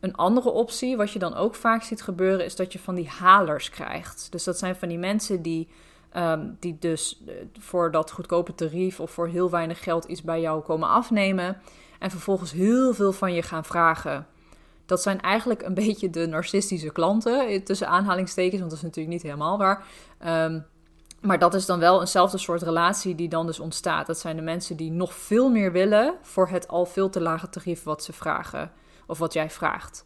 Een 0.00 0.14
andere 0.14 0.50
optie, 0.50 0.96
wat 0.96 1.12
je 1.12 1.18
dan 1.18 1.34
ook 1.34 1.54
vaak 1.54 1.82
ziet 1.82 2.02
gebeuren, 2.02 2.44
is 2.44 2.56
dat 2.56 2.72
je 2.72 2.78
van 2.78 2.94
die 2.94 3.08
halers 3.08 3.70
krijgt. 3.70 4.26
Dus 4.30 4.44
dat 4.44 4.58
zijn 4.58 4.76
van 4.76 4.88
die 4.88 4.98
mensen 4.98 5.42
die, 5.42 5.68
um, 6.16 6.56
die 6.60 6.76
dus 6.78 7.22
eh, 7.26 7.34
voor 7.58 7.90
dat 7.90 8.10
goedkope 8.10 8.54
tarief 8.54 9.00
of 9.00 9.10
voor 9.10 9.28
heel 9.28 9.50
weinig 9.50 9.82
geld 9.82 10.04
iets 10.04 10.22
bij 10.22 10.40
jou 10.40 10.62
komen 10.62 10.88
afnemen. 10.88 11.60
En 11.98 12.10
vervolgens 12.10 12.52
heel 12.52 12.94
veel 12.94 13.12
van 13.12 13.34
je 13.34 13.42
gaan 13.42 13.64
vragen. 13.64 14.26
Dat 14.86 15.02
zijn 15.02 15.20
eigenlijk 15.20 15.62
een 15.62 15.74
beetje 15.84 16.10
de 16.10 16.26
narcistische 16.26 16.92
klanten, 16.92 17.64
tussen 17.64 17.88
aanhalingstekens, 17.88 18.58
want 18.58 18.70
dat 18.70 18.78
is 18.78 18.84
natuurlijk 18.84 19.14
niet 19.14 19.22
helemaal 19.22 19.58
waar. 19.58 19.84
Ehm, 20.18 20.60
maar 21.20 21.38
dat 21.38 21.54
is 21.54 21.66
dan 21.66 21.78
wel 21.78 22.00
eenzelfde 22.00 22.38
soort 22.38 22.62
relatie 22.62 23.14
die 23.14 23.28
dan 23.28 23.46
dus 23.46 23.60
ontstaat. 23.60 24.06
Dat 24.06 24.18
zijn 24.18 24.36
de 24.36 24.42
mensen 24.42 24.76
die 24.76 24.90
nog 24.90 25.14
veel 25.14 25.50
meer 25.50 25.72
willen 25.72 26.14
voor 26.22 26.48
het 26.48 26.68
al 26.68 26.86
veel 26.86 27.10
te 27.10 27.20
lage 27.20 27.48
tarief 27.48 27.82
wat 27.82 28.04
ze 28.04 28.12
vragen. 28.12 28.72
Of 29.06 29.18
wat 29.18 29.32
jij 29.32 29.50
vraagt. 29.50 30.04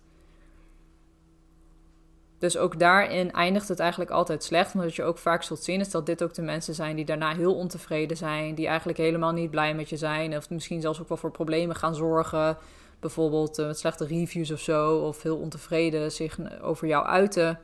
Dus 2.39 2.57
ook 2.57 2.79
daarin 2.79 3.33
eindigt 3.33 3.69
het 3.69 3.79
eigenlijk 3.81 4.11
altijd 4.11 4.45
slecht. 4.45 4.75
omdat 4.75 4.95
je 4.95 5.03
ook 5.03 5.19
vaak 5.19 5.43
zult 5.43 5.63
zien 5.63 5.81
is 5.81 5.91
dat 5.91 6.07
dit 6.07 6.23
ook 6.23 6.35
de 6.35 6.43
mensen 6.43 6.75
zijn 6.75 6.97
die 6.97 7.05
daarna 7.05 7.35
heel 7.35 7.55
ontevreden 7.55 8.17
zijn. 8.17 8.55
Die 8.55 8.67
eigenlijk 8.67 8.99
helemaal 8.99 9.33
niet 9.33 9.51
blij 9.51 9.75
met 9.75 9.89
je 9.89 9.97
zijn. 9.97 10.37
Of 10.37 10.51
misschien 10.51 10.81
zelfs 10.81 11.01
ook 11.01 11.09
wel 11.09 11.19
voor 11.19 11.31
problemen 11.31 11.77
gaan 11.77 11.95
zorgen. 11.95 12.57
Bijvoorbeeld 13.01 13.59
uh, 13.59 13.67
met 13.67 13.79
slechte 13.79 14.07
reviews 14.07 14.51
of 14.51 14.61
zo. 14.61 14.97
Of 14.97 15.23
heel 15.23 15.37
ontevreden 15.37 16.13
zich 16.13 16.39
over 16.63 16.87
jou 16.87 17.07
uiten. 17.07 17.59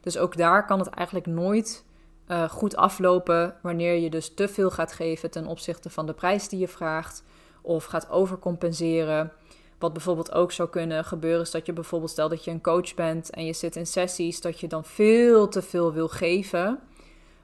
Dus 0.00 0.18
ook 0.18 0.36
daar 0.36 0.66
kan 0.66 0.78
het 0.78 0.88
eigenlijk 0.88 1.26
nooit 1.26 1.84
uh, 2.28 2.48
goed 2.48 2.76
aflopen 2.76 3.54
wanneer 3.62 3.94
je 3.94 4.10
dus 4.10 4.34
te 4.34 4.48
veel 4.48 4.70
gaat 4.70 4.92
geven 4.92 5.30
ten 5.30 5.46
opzichte 5.46 5.90
van 5.90 6.06
de 6.06 6.12
prijs 6.12 6.48
die 6.48 6.58
je 6.58 6.68
vraagt. 6.68 7.22
Of 7.62 7.84
gaat 7.84 8.10
overcompenseren. 8.10 9.32
Wat 9.78 9.92
bijvoorbeeld 9.92 10.32
ook 10.32 10.52
zou 10.52 10.68
kunnen 10.68 11.04
gebeuren, 11.04 11.40
is 11.40 11.50
dat 11.50 11.66
je 11.66 11.72
bijvoorbeeld, 11.72 12.10
stel 12.10 12.28
dat 12.28 12.44
je 12.44 12.50
een 12.50 12.60
coach 12.60 12.94
bent 12.94 13.30
en 13.30 13.44
je 13.44 13.52
zit 13.52 13.76
in 13.76 13.86
sessies, 13.86 14.40
dat 14.40 14.60
je 14.60 14.68
dan 14.68 14.84
veel 14.84 15.48
te 15.48 15.62
veel 15.62 15.92
wil 15.92 16.08
geven. 16.08 16.80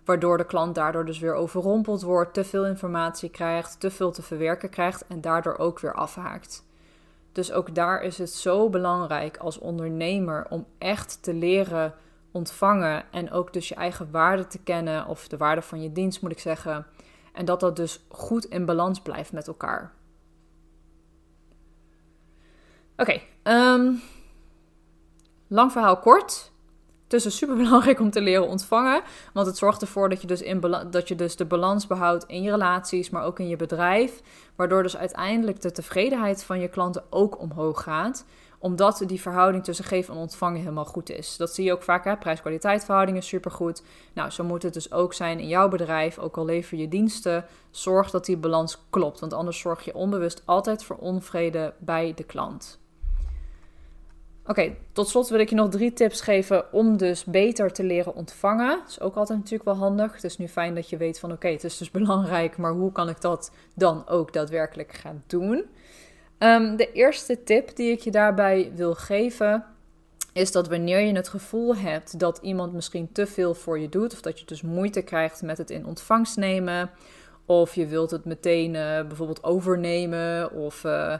Waardoor 0.04 0.38
de 0.38 0.46
klant 0.46 0.74
daardoor 0.74 1.04
dus 1.04 1.18
weer 1.18 1.34
overrompeld 1.34 2.02
wordt, 2.02 2.34
te 2.34 2.44
veel 2.44 2.66
informatie 2.66 3.28
krijgt, 3.28 3.80
te 3.80 3.90
veel 3.90 4.10
te 4.10 4.22
verwerken 4.22 4.70
krijgt 4.70 5.06
en 5.06 5.20
daardoor 5.20 5.58
ook 5.58 5.80
weer 5.80 5.94
afhaakt. 5.94 6.64
Dus 7.34 7.52
ook 7.52 7.74
daar 7.74 8.02
is 8.02 8.18
het 8.18 8.30
zo 8.30 8.70
belangrijk 8.70 9.36
als 9.36 9.58
ondernemer 9.58 10.46
om 10.50 10.66
echt 10.78 11.22
te 11.22 11.34
leren 11.34 11.94
ontvangen 12.32 13.04
en 13.10 13.30
ook 13.30 13.52
dus 13.52 13.68
je 13.68 13.74
eigen 13.74 14.10
waarde 14.10 14.46
te 14.46 14.58
kennen, 14.58 15.06
of 15.06 15.28
de 15.28 15.36
waarde 15.36 15.62
van 15.62 15.82
je 15.82 15.92
dienst 15.92 16.22
moet 16.22 16.30
ik 16.30 16.38
zeggen. 16.38 16.86
En 17.32 17.44
dat 17.44 17.60
dat 17.60 17.76
dus 17.76 18.04
goed 18.08 18.44
in 18.44 18.64
balans 18.64 19.00
blijft 19.00 19.32
met 19.32 19.46
elkaar. 19.46 19.92
Oké, 22.96 23.20
ehm, 23.42 23.92
lang 25.46 25.72
verhaal 25.72 25.98
kort. 25.98 26.52
Het 27.22 27.32
super 27.32 27.56
belangrijk 27.56 28.00
om 28.00 28.10
te 28.10 28.20
leren 28.20 28.48
ontvangen. 28.48 29.02
Want 29.32 29.46
het 29.46 29.56
zorgt 29.56 29.80
ervoor 29.80 30.08
dat 30.08 30.20
je, 30.20 30.26
dus 30.26 30.42
in 30.42 30.60
dat 30.90 31.08
je 31.08 31.14
dus 31.14 31.36
de 31.36 31.44
balans 31.44 31.86
behoudt 31.86 32.24
in 32.26 32.42
je 32.42 32.50
relaties, 32.50 33.10
maar 33.10 33.24
ook 33.24 33.38
in 33.38 33.48
je 33.48 33.56
bedrijf. 33.56 34.20
Waardoor 34.56 34.82
dus 34.82 34.96
uiteindelijk 34.96 35.60
de 35.60 35.72
tevredenheid 35.72 36.44
van 36.44 36.60
je 36.60 36.68
klanten 36.68 37.04
ook 37.10 37.40
omhoog 37.40 37.82
gaat 37.82 38.24
omdat 38.64 39.02
die 39.06 39.20
verhouding 39.20 39.64
tussen 39.64 39.84
geven 39.84 40.14
en 40.14 40.20
ontvangen 40.20 40.60
helemaal 40.60 40.84
goed 40.84 41.10
is. 41.10 41.36
Dat 41.36 41.54
zie 41.54 41.64
je 41.64 41.72
ook 41.72 41.82
vaak, 41.82 42.20
prijs-kwaliteit 42.20 42.84
verhouding 42.84 43.16
is 43.16 43.26
supergoed. 43.26 43.82
Nou, 44.14 44.30
zo 44.30 44.44
moet 44.44 44.62
het 44.62 44.74
dus 44.74 44.92
ook 44.92 45.14
zijn 45.14 45.38
in 45.38 45.48
jouw 45.48 45.68
bedrijf. 45.68 46.18
Ook 46.18 46.36
al 46.36 46.44
lever 46.44 46.78
je 46.78 46.88
diensten, 46.88 47.44
zorg 47.70 48.10
dat 48.10 48.24
die 48.24 48.36
balans 48.36 48.78
klopt. 48.90 49.20
Want 49.20 49.32
anders 49.32 49.58
zorg 49.58 49.84
je 49.84 49.94
onbewust 49.94 50.42
altijd 50.44 50.84
voor 50.84 50.96
onvrede 50.96 51.74
bij 51.78 52.12
de 52.14 52.24
klant. 52.24 52.78
Oké, 54.46 54.74
tot 54.92 55.08
slot 55.08 55.28
wil 55.28 55.38
ik 55.38 55.48
je 55.48 55.54
nog 55.54 55.70
drie 55.70 55.92
tips 55.92 56.20
geven 56.20 56.72
om 56.72 56.96
dus 56.96 57.24
beter 57.24 57.72
te 57.72 57.84
leren 57.84 58.14
ontvangen. 58.14 58.78
Dat 58.78 58.88
is 58.88 59.00
ook 59.00 59.16
altijd 59.16 59.38
natuurlijk 59.38 59.64
wel 59.64 59.76
handig. 59.76 60.14
Het 60.14 60.24
is 60.24 60.38
nu 60.38 60.48
fijn 60.48 60.74
dat 60.74 60.88
je 60.88 60.96
weet 60.96 61.18
van 61.18 61.32
oké, 61.32 61.48
het 61.48 61.64
is 61.64 61.78
dus 61.78 61.90
belangrijk, 62.00 62.56
maar 62.56 62.72
hoe 62.72 62.92
kan 62.92 63.08
ik 63.08 63.20
dat 63.20 63.50
dan 63.74 64.08
ook 64.08 64.32
daadwerkelijk 64.32 64.92
gaan 64.92 65.22
doen? 65.26 65.64
Ehm, 66.38 66.76
de 66.76 66.92
eerste 66.92 67.42
tip 67.42 67.76
die 67.76 67.90
ik 67.90 68.00
je 68.00 68.10
daarbij 68.10 68.72
wil 68.74 68.94
geven 68.94 69.64
is 70.32 70.52
dat 70.52 70.68
wanneer 70.68 71.00
je 71.00 71.14
het 71.14 71.28
gevoel 71.28 71.76
hebt 71.76 72.18
dat 72.18 72.38
iemand 72.42 72.72
misschien 72.72 73.12
te 73.12 73.26
veel 73.26 73.54
voor 73.54 73.78
je 73.78 73.88
doet, 73.88 74.12
of 74.12 74.20
dat 74.20 74.40
je 74.40 74.46
dus 74.46 74.62
moeite 74.62 75.02
krijgt 75.02 75.42
met 75.42 75.58
het 75.58 75.70
in 75.70 75.86
ontvangst 75.86 76.36
nemen, 76.36 76.90
of 77.46 77.74
je 77.74 77.86
wilt 77.86 78.10
het 78.10 78.24
meteen 78.24 78.74
uh, 78.74 78.80
bijvoorbeeld 79.06 79.44
overnemen, 79.44 80.52
of 80.52 80.84
uh, 80.84 81.14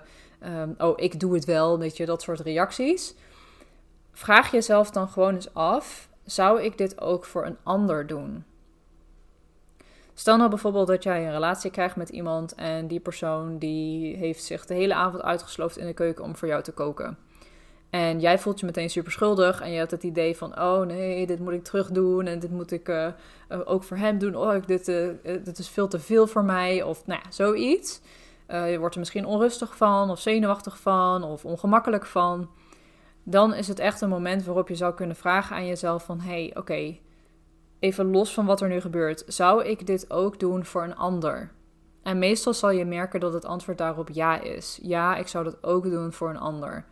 um, 0.46 0.74
oh, 0.78 0.92
ik 0.96 1.20
doe 1.20 1.34
het 1.34 1.44
wel, 1.44 1.78
weet 1.78 1.96
je, 1.96 2.06
dat 2.06 2.22
soort 2.22 2.40
reacties. 2.40 3.14
Vraag 4.12 4.50
jezelf 4.50 4.90
dan 4.90 5.08
gewoon 5.08 5.34
eens 5.34 5.54
af: 5.54 6.08
zou 6.24 6.62
ik 6.62 6.78
dit 6.78 7.00
ook 7.00 7.24
voor 7.24 7.46
een 7.46 7.56
ander 7.62 8.06
doen? 8.06 8.44
Stel 10.14 10.36
nou 10.36 10.50
bijvoorbeeld 10.50 10.86
dat 10.86 11.02
jij 11.02 11.26
een 11.26 11.32
relatie 11.32 11.70
krijgt 11.70 11.96
met 11.96 12.08
iemand 12.08 12.54
en 12.54 12.86
die 12.86 13.00
persoon 13.00 13.58
die 13.58 14.16
heeft 14.16 14.44
zich 14.44 14.66
de 14.66 14.74
hele 14.74 14.94
avond 14.94 15.22
uitgesloofd 15.22 15.76
in 15.76 15.86
de 15.86 15.92
keuken 15.92 16.24
om 16.24 16.36
voor 16.36 16.48
jou 16.48 16.62
te 16.62 16.72
koken. 16.72 17.18
En 17.90 18.20
jij 18.20 18.38
voelt 18.38 18.60
je 18.60 18.66
meteen 18.66 18.90
super 18.90 19.12
schuldig 19.12 19.60
en 19.60 19.70
je 19.70 19.78
hebt 19.78 19.90
het 19.90 20.02
idee 20.02 20.36
van, 20.36 20.60
oh 20.60 20.80
nee, 20.80 21.26
dit 21.26 21.38
moet 21.38 21.52
ik 21.52 21.64
terug 21.64 21.90
doen 21.90 22.26
en 22.26 22.38
dit 22.38 22.50
moet 22.50 22.72
ik 22.72 22.88
uh, 22.88 23.08
ook 23.64 23.82
voor 23.82 23.96
hem 23.96 24.18
doen. 24.18 24.36
Oh, 24.36 24.66
dit, 24.66 24.88
uh, 24.88 25.08
dit 25.22 25.58
is 25.58 25.68
veel 25.68 25.88
te 25.88 25.98
veel 25.98 26.26
voor 26.26 26.44
mij 26.44 26.82
of 26.82 27.06
nou 27.06 27.20
ja, 27.24 27.30
zoiets. 27.30 28.00
Uh, 28.48 28.70
je 28.70 28.78
wordt 28.78 28.94
er 28.94 29.00
misschien 29.00 29.26
onrustig 29.26 29.76
van 29.76 30.10
of 30.10 30.20
zenuwachtig 30.20 30.78
van 30.78 31.22
of 31.22 31.44
ongemakkelijk 31.44 32.06
van. 32.06 32.50
Dan 33.22 33.54
is 33.54 33.68
het 33.68 33.78
echt 33.78 34.00
een 34.00 34.08
moment 34.08 34.44
waarop 34.44 34.68
je 34.68 34.74
zou 34.74 34.94
kunnen 34.94 35.16
vragen 35.16 35.56
aan 35.56 35.66
jezelf 35.66 36.04
van, 36.04 36.20
hey, 36.20 36.50
oké, 36.54 36.98
even 37.78 38.10
los 38.10 38.34
van 38.34 38.46
wat 38.46 38.60
er 38.60 38.68
nu 38.68 38.80
gebeurt, 38.80 39.24
zou 39.26 39.64
ik 39.64 39.86
dit 39.86 40.10
ook 40.10 40.40
doen 40.40 40.64
voor 40.64 40.82
een 40.82 40.96
ander? 40.96 41.52
En 42.02 42.18
meestal 42.18 42.54
zal 42.54 42.70
je 42.70 42.84
merken 42.84 43.20
dat 43.20 43.32
het 43.32 43.44
antwoord 43.44 43.78
daarop 43.78 44.08
ja 44.12 44.40
is. 44.40 44.78
Ja, 44.82 45.16
ik 45.16 45.28
zou 45.28 45.44
dat 45.44 45.64
ook 45.64 45.84
doen 45.84 46.12
voor 46.12 46.30
een 46.30 46.38
ander. 46.38 46.84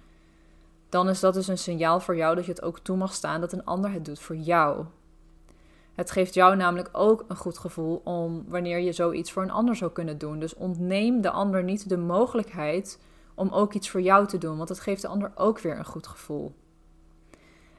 Dan 0.88 1.08
is 1.08 1.20
dat 1.20 1.34
dus 1.34 1.48
een 1.48 1.58
signaal 1.58 2.00
voor 2.00 2.16
jou 2.16 2.34
dat 2.34 2.44
je 2.44 2.50
het 2.50 2.62
ook 2.62 2.78
toe 2.78 2.96
mag 2.96 3.14
staan 3.14 3.40
dat 3.40 3.52
een 3.52 3.64
ander 3.64 3.90
het 3.90 4.04
doet 4.04 4.20
voor 4.20 4.36
jou. 4.36 4.84
Het 5.94 6.10
geeft 6.10 6.34
jou 6.34 6.56
namelijk 6.56 6.88
ook 6.92 7.24
een 7.28 7.36
goed 7.36 7.58
gevoel 7.58 8.00
om 8.04 8.44
wanneer 8.48 8.78
je 8.78 8.92
zoiets 8.92 9.32
voor 9.32 9.42
een 9.42 9.50
ander 9.50 9.76
zou 9.76 9.92
kunnen 9.92 10.18
doen. 10.18 10.38
Dus 10.38 10.54
ontneem 10.54 11.20
de 11.20 11.30
ander 11.30 11.64
niet 11.64 11.88
de 11.88 11.96
mogelijkheid 11.96 12.98
om 13.34 13.48
ook 13.48 13.74
iets 13.74 13.90
voor 13.90 14.00
jou 14.00 14.26
te 14.26 14.38
doen, 14.38 14.56
want 14.56 14.68
het 14.68 14.80
geeft 14.80 15.02
de 15.02 15.08
ander 15.08 15.32
ook 15.34 15.60
weer 15.60 15.78
een 15.78 15.84
goed 15.84 16.06
gevoel. 16.06 16.54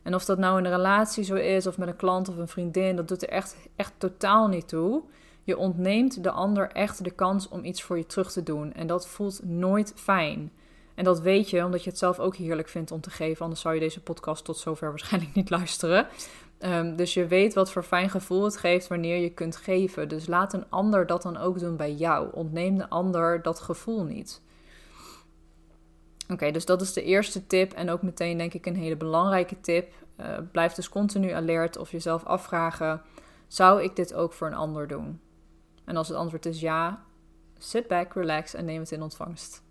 En 0.04 0.16
of 0.16 0.26
dat 0.26 0.38
nou 0.38 0.58
in 0.58 0.66
een 0.66 0.72
relatie 0.72 1.24
zo 1.24 1.36
is, 1.36 1.68
of 1.68 1.78
met 1.78 1.88
een 1.88 1.96
klant 1.96 2.30
of 2.30 2.38
een 2.38 2.48
vriendin, 2.48 2.96
dat 2.96 3.08
doet 3.08 3.24
er 3.24 3.30
echt, 3.30 3.56
echt 3.76 3.94
totaal 3.98 4.48
niet 4.48 4.68
toe. 4.68 5.02
Je 5.44 5.58
ontneemt 5.58 6.24
de 6.24 6.32
ander 6.32 6.72
echt 6.72 7.04
de 7.04 7.12
kans 7.12 7.50
om 7.50 7.64
iets 7.64 7.84
voor 7.84 7.98
je 7.98 8.06
terug 8.06 8.32
te 8.32 8.44
doen. 8.44 8.74
En 8.74 8.88
dat 8.88 9.08
voelt 9.08 9.40
nooit 9.44 9.94
fijn. 9.96 10.52
En 10.96 11.04
dat 11.04 11.20
weet 11.20 11.50
je 11.50 11.66
omdat 11.66 11.84
je 11.84 11.90
het 11.90 12.00
zelf 12.00 12.20
ook 12.20 12.36
heerlijk 12.36 12.68
vindt 12.68 12.92
om 12.92 13.02
te 13.02 13.10
geven. 13.10 13.44
Anders 13.44 13.62
zou 13.62 13.74
je 13.74 13.80
deze 13.80 14.02
podcast 14.02 14.46
tot 14.46 14.58
zover 14.58 14.90
waarschijnlijk 14.90 15.34
niet 15.34 15.50
luisteren. 15.50 16.08
Ehm, 16.64 16.96
dus 16.96 17.14
je 17.14 17.28
weet 17.28 17.54
wat 17.54 17.72
voor 17.72 17.84
fijn 17.84 18.10
gevoel 18.10 18.44
het 18.44 18.58
geeft 18.58 18.88
wanneer 18.88 19.18
je 19.18 19.30
kunt 19.30 19.56
geven. 19.56 20.10
Dus 20.10 20.28
laat 20.28 20.54
een 20.54 20.70
ander 20.70 21.06
dat 21.06 21.22
dan 21.22 21.38
ook 21.38 21.60
doen 21.60 21.76
bij 21.76 21.94
jou. 21.94 22.30
Ontneem 22.32 22.78
de 22.78 22.90
ander 22.90 23.42
dat 23.42 23.60
gevoel 23.60 24.04
niet. 24.04 24.42
Oké, 26.30 26.52
dus 26.52 26.66
dat 26.66 26.82
is 26.82 26.94
de 26.94 27.04
eerste 27.04 27.48
tip 27.48 27.74
en 27.74 27.90
ook 27.90 28.02
meteen 28.02 28.38
denk 28.38 28.54
ik 28.54 28.66
een 28.66 28.76
hele 28.76 28.96
belangrijke 28.96 29.60
tip. 29.60 29.94
Uh, 30.20 30.38
blijf 30.52 30.74
dus 30.74 30.90
continu 30.90 31.32
alert 31.32 31.78
of 31.78 31.92
jezelf 31.92 32.26
afvragen: 32.26 33.02
zou 33.48 33.84
ik 33.84 33.96
dit 33.96 34.14
ook 34.14 34.34
voor 34.34 34.48
een 34.48 34.54
ander 34.54 34.88
doen? 34.88 35.22
En 35.86 35.98
als 35.98 36.08
het 36.08 36.18
antwoord 36.18 36.46
is 36.46 36.60
ja, 36.60 37.04
sit 37.58 37.88
back, 37.88 38.14
relax 38.14 38.54
en 38.54 38.66
neem 38.66 38.80
het 38.80 38.92
in 38.92 39.02
ontvangst. 39.02 39.64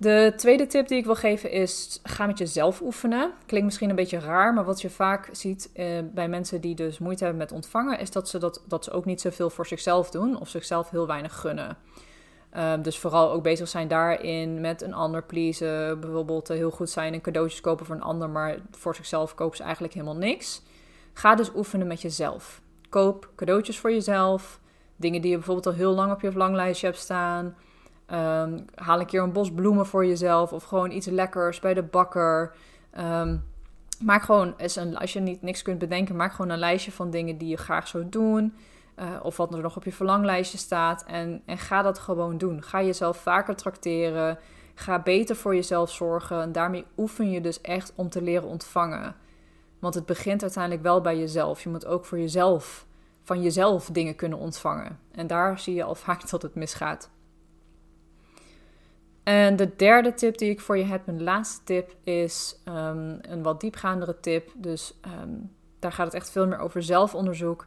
De 0.00 0.32
tweede 0.36 0.66
tip 0.66 0.88
die 0.88 0.98
ik 0.98 1.04
wil 1.04 1.14
geven 1.14 1.50
is: 1.50 2.00
ga 2.02 2.26
met 2.26 2.38
jezelf 2.38 2.80
oefenen. 2.80 3.32
Klinkt 3.46 3.66
misschien 3.66 3.90
een 3.90 3.96
beetje 3.96 4.18
raar, 4.18 4.54
maar 4.54 4.64
wat 4.64 4.80
je 4.80 4.90
vaak 4.90 5.28
ziet 5.32 5.70
eh, 5.74 5.86
bij 6.12 6.28
mensen 6.28 6.60
die 6.60 6.74
dus 6.74 6.98
moeite 6.98 7.24
hebben 7.24 7.42
met 7.42 7.52
ontvangen, 7.52 7.98
is 7.98 8.10
dat 8.10 8.28
ze, 8.28 8.38
dat, 8.38 8.62
dat 8.68 8.84
ze 8.84 8.90
ook 8.90 9.04
niet 9.04 9.20
zoveel 9.20 9.50
voor 9.50 9.66
zichzelf 9.66 10.10
doen 10.10 10.40
of 10.40 10.48
zichzelf 10.48 10.90
heel 10.90 11.06
weinig 11.06 11.40
gunnen. 11.40 11.76
Ehm, 12.50 12.82
dus 12.82 12.98
vooral 12.98 13.30
ook 13.30 13.42
bezig 13.42 13.68
zijn 13.68 13.88
daarin 13.88 14.60
met 14.60 14.82
een 14.82 14.94
ander 14.94 15.22
pleasen. 15.22 16.00
Bijvoorbeeld 16.00 16.50
uh, 16.50 16.56
heel 16.56 16.70
goed 16.70 16.90
zijn 16.90 17.12
en 17.12 17.20
cadeautjes 17.20 17.60
kopen 17.60 17.86
voor 17.86 17.94
een 17.94 18.02
ander, 18.02 18.30
maar 18.30 18.58
voor 18.70 18.94
zichzelf 18.94 19.34
kopen 19.34 19.56
ze 19.56 19.62
eigenlijk 19.62 19.94
helemaal 19.94 20.16
niks. 20.16 20.62
Ga 21.12 21.34
dus 21.34 21.54
oefenen 21.54 21.86
met 21.86 22.02
jezelf. 22.02 22.60
Koop 22.88 23.28
cadeautjes 23.36 23.78
voor 23.78 23.92
jezelf. 23.92 24.60
Dingen 24.96 25.20
die 25.20 25.30
je 25.30 25.36
bijvoorbeeld 25.36 25.66
al 25.66 25.72
heel 25.72 25.94
lang 25.94 26.12
op 26.12 26.20
je 26.20 26.30
verlanglijstje 26.30 26.86
hebt 26.86 26.98
staan. 26.98 27.56
Ehm, 28.10 28.58
haal 28.74 29.00
een 29.00 29.06
keer 29.06 29.22
een 29.22 29.32
bos 29.32 29.52
bloemen 29.52 29.86
voor 29.86 30.06
jezelf. 30.06 30.52
Of 30.52 30.64
gewoon 30.64 30.90
iets 30.90 31.06
lekkers 31.06 31.60
bij 31.60 31.74
de 31.74 31.82
bakker. 31.82 32.54
Ehm, 32.90 33.36
maak 34.00 34.22
gewoon, 34.22 34.54
als 34.94 35.12
je 35.12 35.20
niet, 35.20 35.42
niks 35.42 35.62
kunt 35.62 35.78
bedenken, 35.78 36.16
maak 36.16 36.32
gewoon 36.32 36.50
een 36.50 36.58
lijstje 36.58 36.92
van 36.92 37.10
dingen 37.10 37.38
die 37.38 37.48
je 37.48 37.56
graag 37.56 37.88
zou 37.88 38.08
doen. 38.08 38.54
Uh, 38.96 39.06
of 39.22 39.36
wat 39.36 39.54
er 39.54 39.60
nog 39.60 39.76
op 39.76 39.84
je 39.84 39.92
verlanglijstje 39.92 40.58
staat. 40.58 41.04
En, 41.04 41.42
en 41.46 41.58
ga 41.58 41.82
dat 41.82 41.98
gewoon 41.98 42.38
doen. 42.38 42.62
Ga 42.62 42.82
jezelf 42.82 43.16
vaker 43.16 43.56
trakteren. 43.56 44.38
Ga 44.74 45.02
beter 45.02 45.36
voor 45.36 45.54
jezelf 45.54 45.90
zorgen. 45.90 46.42
En 46.42 46.52
daarmee 46.52 46.84
oefen 46.96 47.30
je 47.30 47.40
dus 47.40 47.60
echt 47.60 47.92
om 47.94 48.08
te 48.08 48.22
leren 48.22 48.48
ontvangen. 48.48 49.16
Want 49.78 49.94
het 49.94 50.06
begint 50.06 50.42
uiteindelijk 50.42 50.82
wel 50.82 51.00
bij 51.00 51.18
jezelf. 51.18 51.62
Je 51.62 51.68
moet 51.68 51.86
ook 51.86 52.04
voor 52.04 52.18
jezelf, 52.18 52.86
van 53.22 53.42
jezelf 53.42 53.86
dingen 53.86 54.16
kunnen 54.16 54.38
ontvangen. 54.38 54.98
En 55.12 55.26
daar 55.26 55.58
zie 55.58 55.74
je 55.74 55.84
al 55.84 55.94
vaak 56.04 56.30
dat 56.30 56.42
het 56.42 56.54
misgaat. 56.54 57.10
En 59.30 59.56
de 59.56 59.76
derde 59.76 60.14
tip 60.14 60.38
die 60.38 60.50
ik 60.50 60.60
voor 60.60 60.78
je 60.78 60.84
heb, 60.84 61.06
mijn 61.06 61.22
laatste 61.22 61.64
tip, 61.64 61.94
is 62.02 62.60
ehm, 62.64 63.18
een 63.20 63.42
wat 63.42 63.60
diepgaandere 63.60 64.20
tip. 64.20 64.50
Dus 64.54 64.98
ehm, 65.00 65.28
daar 65.78 65.92
gaat 65.92 66.06
het 66.06 66.14
echt 66.14 66.30
veel 66.30 66.46
meer 66.46 66.58
over 66.58 66.82
zelfonderzoek. 66.82 67.66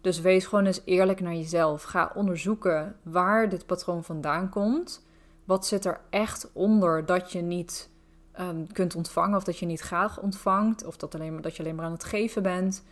Dus 0.00 0.20
wees 0.20 0.46
gewoon 0.46 0.66
eens 0.66 0.80
eerlijk 0.84 1.20
naar 1.20 1.34
jezelf. 1.34 1.82
Ga 1.82 2.12
onderzoeken 2.14 2.96
waar 3.02 3.48
dit 3.48 3.66
patroon 3.66 4.04
vandaan 4.04 4.48
komt. 4.48 5.06
Wat 5.44 5.66
zit 5.66 5.84
er 5.84 6.00
echt 6.10 6.50
onder 6.52 7.06
dat 7.06 7.32
je 7.32 7.40
niet 7.40 7.90
um, 8.40 8.72
kunt 8.72 8.94
ontvangen 8.94 9.36
of 9.36 9.44
dat 9.44 9.58
je 9.58 9.66
niet 9.66 9.80
graag 9.80 10.20
ontvangt 10.20 10.84
of 10.84 10.96
dat, 10.96 11.14
alleen, 11.14 11.40
dat 11.40 11.56
je 11.56 11.62
alleen 11.62 11.74
maar 11.74 11.84
aan 11.84 11.92
het 11.92 12.04
geven 12.04 12.42
bent. 12.42 12.84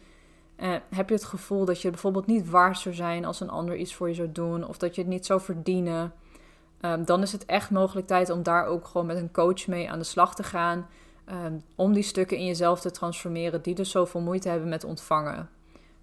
Uh, 0.57 0.75
heb 0.90 1.09
je 1.09 1.14
het 1.14 1.25
gevoel 1.25 1.64
dat 1.64 1.83
je 1.83 1.90
bijvoorbeeld 1.90 2.27
niet 2.27 2.51
waard 2.51 2.79
zou 2.79 2.94
zijn 2.94 3.25
als 3.25 3.40
een 3.40 3.51
ander 3.51 3.77
iets 3.77 3.94
voor 3.94 4.09
je 4.09 4.14
zou 4.14 4.33
doen 4.33 4.66
of 4.66 4.79
dat 4.79 4.94
je 4.94 5.01
het 5.01 5.11
niet 5.11 5.27
zou 5.27 5.40
verdienen? 5.40 6.12
Um, 6.81 7.05
dan 7.05 7.23
is 7.23 7.33
het 7.33 7.47
echt 7.47 7.71
mogelijk 7.71 8.07
tijd 8.07 8.31
om 8.31 8.43
daar 8.43 8.66
ook 8.66 8.87
gewoon 8.87 9.07
met 9.07 9.16
een 9.16 9.33
coach 9.33 9.66
mee 9.66 9.90
aan 9.90 9.99
de 9.99 10.05
slag 10.05 10.35
te 10.35 10.43
gaan. 10.43 10.88
Um, 11.45 11.62
om 11.75 11.93
die 11.93 12.03
stukken 12.03 12.37
in 12.37 12.47
jezelf 12.47 12.81
te 12.81 12.90
transformeren 12.90 13.62
die 13.62 13.75
dus 13.75 13.90
zoveel 13.90 14.21
moeite 14.21 14.49
hebben 14.49 14.69
met 14.69 14.85
ontvangen. 14.85 15.49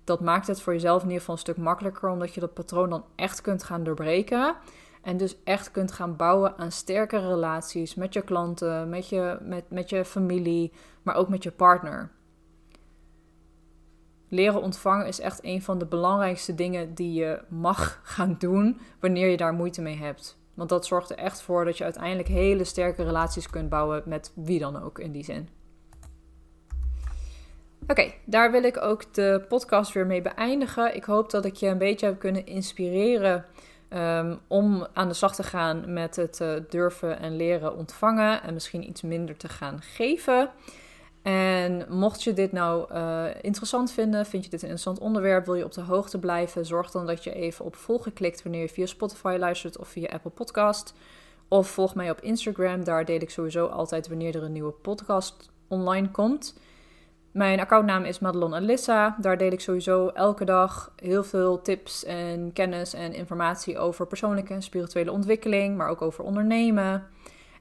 Dat 0.04 0.22
maakt 0.22 0.48
het 0.48 0.62
voor 0.62 0.74
jezelf 0.74 0.98
in 0.98 1.08
ieder 1.08 1.20
geval 1.20 1.36
een 1.36 1.42
stuk 1.42 1.58
makkelijker, 1.58 2.10
omdat 2.10 2.34
je 2.34 2.40
dat 2.40 2.54
patroon 2.54 2.90
dan 2.90 3.06
echt 3.16 3.42
kunt 3.42 3.64
gaan 3.64 3.84
doorbreken. 3.84 4.56
En 5.02 5.18
dus 5.18 5.36
echt 5.44 5.72
kunt 5.72 5.92
gaan 5.92 6.16
bouwen 6.16 6.58
aan 6.58 6.72
sterke 6.72 7.18
relaties 7.18 7.96
met 7.96 8.14
je 8.14 8.22
klanten, 8.22 8.90
met 8.90 9.10
je, 9.10 9.38
met, 9.42 9.64
met 9.70 9.90
je 9.90 10.06
familie, 10.06 10.72
maar 11.02 11.16
ook 11.16 11.30
met 11.30 11.44
je 11.44 11.52
partner. 11.52 12.12
Leren 14.30 14.62
ontvangen 14.62 15.08
is 15.08 15.20
echt 15.20 15.44
een 15.44 15.62
van 15.62 15.78
de 15.78 15.86
belangrijkste 15.86 16.56
dingen 16.56 16.94
die 16.94 17.14
je 17.14 17.42
mag 17.50 18.00
gaan 18.16 18.36
doen 18.40 18.80
wanneer 19.00 19.28
je 19.28 19.38
daar 19.38 19.54
moeite 19.54 19.82
mee 19.82 19.98
hebt. 19.98 20.38
Want 20.58 20.70
dat 20.70 20.86
zorgt 20.86 21.10
er 21.10 21.18
echt 21.18 21.42
voor 21.42 21.66
dat 21.66 21.78
je 21.78 21.84
uiteindelijk 21.84 22.28
hele 22.28 22.64
sterke 22.64 23.04
relaties 23.04 23.50
kunt 23.50 23.70
bouwen 23.70 24.04
met 24.06 24.32
wie 24.36 24.60
dan 24.60 24.84
ook 24.84 25.00
in 25.00 25.12
die 25.12 25.24
zin. 25.24 25.50
Oké, 27.88 28.14
daar 28.26 28.52
wil 28.52 28.64
ik 28.64 28.82
ook 28.82 29.14
de 29.14 29.46
podcast 29.48 29.94
weer 29.94 30.06
mee 30.06 30.22
beëindigen. 30.22 30.96
Ik 30.96 31.04
hoop 31.04 31.32
dat 31.32 31.46
ik 31.46 31.56
je 31.56 31.68
een 31.68 31.78
beetje 31.78 32.06
heb 32.06 32.20
kunnen 32.20 32.46
inspireren 32.46 33.46
Ehm, 33.90 34.36
om 34.48 34.88
aan 34.94 35.08
de 35.08 35.14
slag 35.14 35.36
te 35.36 35.44
gaan 35.44 35.94
met 35.94 36.16
het 36.16 36.40
uh, 36.40 36.54
durven 36.70 37.20
en 37.20 37.36
leren 37.36 37.76
ontvangen 37.76 38.44
en 38.44 38.54
misschien 38.54 38.90
iets 38.90 39.02
minder 39.02 39.38
te 39.38 39.48
gaan 39.50 39.82
geven. 39.82 40.50
En 41.28 41.86
mocht 41.90 42.24
je 42.24 42.34
dit 42.34 42.52
nou 42.52 42.94
uh, 42.94 43.26
interessant 43.42 43.92
vinden, 43.92 44.26
vind 44.26 44.44
je 44.44 44.50
dit 44.50 44.62
een 44.62 44.70
interessant 44.70 45.00
onderwerp, 45.00 45.46
wil 45.46 45.56
je 45.56 45.64
op 45.64 45.74
de 45.74 45.82
hoogte 45.82 46.20
blijven, 46.20 46.66
zorg 46.66 46.92
dan 46.92 47.06
dat 47.06 47.24
je 47.24 47.34
even 47.34 47.66
op 47.66 47.76
volgen 47.76 48.14
klikt 48.14 48.44
wanneer 48.44 48.62
je 48.62 48.70
via 48.70 48.86
Spotify 48.86 49.36
luistert 49.40 49.78
of 49.78 49.88
via 49.88 50.08
Apple 50.08 50.32
Podcast. 50.32 50.94
Of 51.48 51.68
volg 51.68 51.96
mij 51.96 52.10
op 52.10 52.22
Instagram, 52.22 52.84
daar 52.84 53.06
deel 53.06 53.20
ik 53.20 53.30
sowieso 53.30 53.66
altijd 53.66 54.08
wanneer 54.08 54.36
er 54.36 54.44
een 54.44 54.52
nieuwe 54.52 54.72
podcast 54.72 55.50
online 55.68 56.12
komt. 56.12 56.60
Mijn 57.32 57.60
accountnaam 57.60 58.04
is 58.04 58.20
Madelon 58.20 58.56
Alissa. 58.56 59.18
Daar 59.22 59.38
deel 59.38 59.52
ik 59.52 59.62
sowieso 59.62 60.08
elke 60.08 60.46
dag 60.46 60.92
heel 60.96 61.24
veel 61.24 61.62
tips 61.62 62.04
en 62.04 62.54
kennis 62.54 62.94
en 62.94 63.14
informatie 63.14 63.78
over 63.78 64.08
persoonlijke 64.08 64.54
en 64.54 64.62
spirituele 64.62 65.12
ontwikkeling, 65.12 65.78
maar 65.78 65.90
ook 65.90 66.02
over 66.02 66.24
ondernemen. 66.24 67.08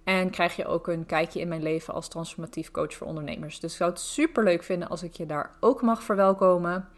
En 0.06 0.30
krijg 0.30 0.56
je 0.56 0.66
ook 0.66 0.86
een 0.86 1.06
kijkje 1.06 1.40
in 1.40 1.48
mijn 1.48 1.62
leven 1.62 1.94
als 1.94 2.08
transformatief 2.08 2.70
coach 2.70 2.94
voor 2.94 3.06
ondernemers. 3.06 3.60
Dus 3.60 3.70
ik 3.70 3.76
zou 3.76 3.90
het 3.90 4.00
super 4.00 4.44
leuk 4.44 4.62
vinden 4.62 4.88
als 4.88 5.02
ik 5.02 5.14
je 5.14 5.26
daar 5.26 5.50
ook 5.60 5.82
mag 5.82 6.02
verwelkomen. 6.02 6.88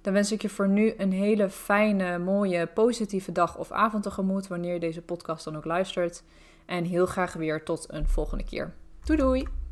Dan 0.00 0.12
wens 0.12 0.32
ik 0.32 0.42
je 0.42 0.48
voor 0.48 0.68
nu 0.68 0.94
een 0.96 1.12
hele 1.12 1.50
fijne, 1.50 2.18
mooie, 2.18 2.66
positieve 2.66 3.32
dag 3.32 3.56
of 3.56 3.72
avond 3.72 4.02
tegemoet 4.02 4.46
wanneer 4.46 4.72
je 4.72 4.80
deze 4.80 5.02
podcast 5.02 5.44
dan 5.44 5.56
ook 5.56 5.64
luistert. 5.64 6.22
En 6.66 6.84
heel 6.84 7.06
graag 7.06 7.32
weer 7.32 7.64
tot 7.64 7.86
een 7.88 8.08
volgende 8.08 8.44
keer. 8.44 8.74
Doei 9.04 9.18
doei! 9.18 9.67